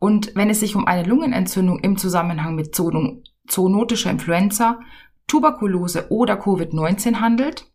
Und 0.00 0.34
wenn 0.34 0.50
es 0.50 0.60
sich 0.60 0.74
um 0.76 0.86
eine 0.86 1.06
Lungenentzündung 1.06 1.80
im 1.80 1.96
Zusammenhang 1.96 2.54
mit 2.54 2.74
zoonotischer 2.74 4.10
Influenza, 4.10 4.80
Tuberkulose 5.26 6.10
oder 6.10 6.34
Covid-19 6.34 7.20
handelt, 7.20 7.70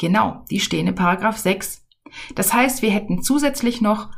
genau, 0.00 0.44
die 0.50 0.58
stehen 0.58 0.88
in 0.88 0.94
Paragraph 0.96 1.36
6 1.36 1.86
das 2.34 2.52
heißt, 2.52 2.82
wir 2.82 2.90
hätten 2.90 3.22
zusätzlich 3.22 3.80
noch 3.80 4.10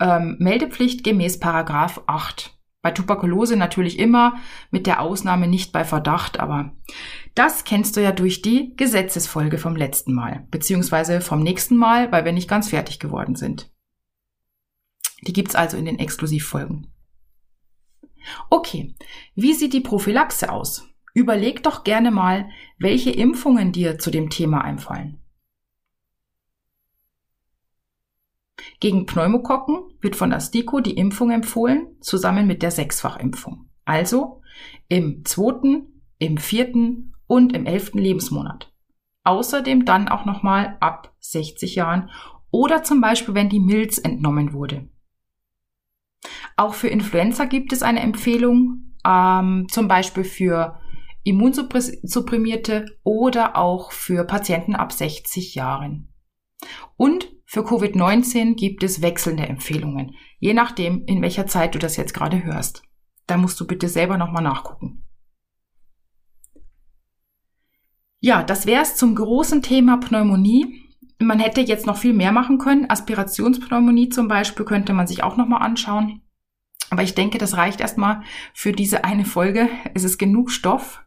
ähm, 0.00 0.36
Meldepflicht 0.38 1.04
gemäß 1.04 1.40
Paragraph 1.40 2.02
8. 2.06 2.56
Bei 2.82 2.90
Tuberkulose 2.90 3.56
natürlich 3.56 3.98
immer 3.98 4.36
mit 4.70 4.86
der 4.86 5.00
Ausnahme 5.00 5.48
nicht 5.48 5.72
bei 5.72 5.84
Verdacht, 5.84 6.38
aber 6.38 6.72
das 7.34 7.64
kennst 7.64 7.96
du 7.96 8.02
ja 8.02 8.12
durch 8.12 8.42
die 8.42 8.74
Gesetzesfolge 8.76 9.56
vom 9.56 9.74
letzten 9.74 10.12
Mal, 10.12 10.46
beziehungsweise 10.50 11.22
vom 11.22 11.42
nächsten 11.42 11.76
Mal, 11.76 12.12
weil 12.12 12.26
wir 12.26 12.32
nicht 12.32 12.48
ganz 12.48 12.68
fertig 12.68 12.98
geworden 12.98 13.36
sind. 13.36 13.70
Die 15.26 15.32
gibt's 15.32 15.54
also 15.54 15.78
in 15.78 15.86
den 15.86 15.98
Exklusivfolgen. 15.98 16.88
Okay, 18.50 18.94
wie 19.34 19.54
sieht 19.54 19.72
die 19.72 19.80
Prophylaxe 19.80 20.52
aus? 20.52 20.86
Überleg 21.14 21.62
doch 21.62 21.84
gerne 21.84 22.10
mal, 22.10 22.50
welche 22.78 23.10
Impfungen 23.10 23.72
dir 23.72 23.98
zu 23.98 24.10
dem 24.10 24.28
Thema 24.28 24.62
einfallen. 24.62 25.23
Gegen 28.80 29.06
Pneumokokken 29.06 29.78
wird 30.00 30.16
von 30.16 30.30
der 30.30 30.40
die 30.80 30.96
Impfung 30.96 31.30
empfohlen, 31.30 31.96
zusammen 32.00 32.46
mit 32.46 32.62
der 32.62 32.70
Sechsfachimpfung. 32.70 33.70
Also 33.84 34.42
im 34.88 35.24
zweiten, 35.24 36.02
im 36.18 36.38
vierten 36.38 37.14
und 37.26 37.54
im 37.54 37.66
elften 37.66 37.98
Lebensmonat. 37.98 38.72
Außerdem 39.24 39.84
dann 39.84 40.08
auch 40.08 40.24
nochmal 40.24 40.76
ab 40.80 41.14
60 41.20 41.74
Jahren 41.74 42.10
oder 42.50 42.82
zum 42.82 43.00
Beispiel, 43.00 43.34
wenn 43.34 43.48
die 43.48 43.60
Milz 43.60 43.98
entnommen 43.98 44.52
wurde. 44.52 44.88
Auch 46.56 46.74
für 46.74 46.88
Influenza 46.88 47.46
gibt 47.46 47.72
es 47.72 47.82
eine 47.82 48.00
Empfehlung, 48.00 48.94
ähm, 49.04 49.66
zum 49.70 49.88
Beispiel 49.88 50.24
für 50.24 50.78
Immunsupprimierte 51.24 52.86
oder 53.02 53.56
auch 53.56 53.92
für 53.92 54.24
Patienten 54.24 54.76
ab 54.76 54.92
60 54.92 55.54
Jahren. 55.54 56.12
Und 56.96 57.28
für 57.46 57.60
Covid-19 57.60 58.54
gibt 58.54 58.82
es 58.82 59.02
wechselnde 59.02 59.46
Empfehlungen, 59.46 60.14
je 60.38 60.54
nachdem, 60.54 61.04
in 61.06 61.22
welcher 61.22 61.46
Zeit 61.46 61.74
du 61.74 61.78
das 61.78 61.96
jetzt 61.96 62.14
gerade 62.14 62.42
hörst. 62.44 62.82
Da 63.26 63.36
musst 63.36 63.58
du 63.60 63.66
bitte 63.66 63.88
selber 63.88 64.18
nochmal 64.18 64.42
nachgucken. 64.42 65.04
Ja, 68.20 68.42
das 68.42 68.66
wäre 68.66 68.82
es 68.82 68.96
zum 68.96 69.14
großen 69.14 69.62
Thema 69.62 69.98
Pneumonie. 69.98 70.80
Man 71.18 71.38
hätte 71.38 71.60
jetzt 71.60 71.86
noch 71.86 71.98
viel 71.98 72.14
mehr 72.14 72.32
machen 72.32 72.58
können. 72.58 72.88
Aspirationspneumonie 72.88 74.08
zum 74.08 74.28
Beispiel 74.28 74.64
könnte 74.64 74.94
man 74.94 75.06
sich 75.06 75.22
auch 75.22 75.36
nochmal 75.36 75.62
anschauen. 75.62 76.22
Aber 76.90 77.02
ich 77.02 77.14
denke, 77.14 77.38
das 77.38 77.56
reicht 77.56 77.80
erstmal 77.80 78.22
für 78.52 78.72
diese 78.72 79.04
eine 79.04 79.24
Folge. 79.24 79.68
Es 79.94 80.04
ist 80.04 80.18
genug 80.18 80.50
Stoff. 80.50 81.02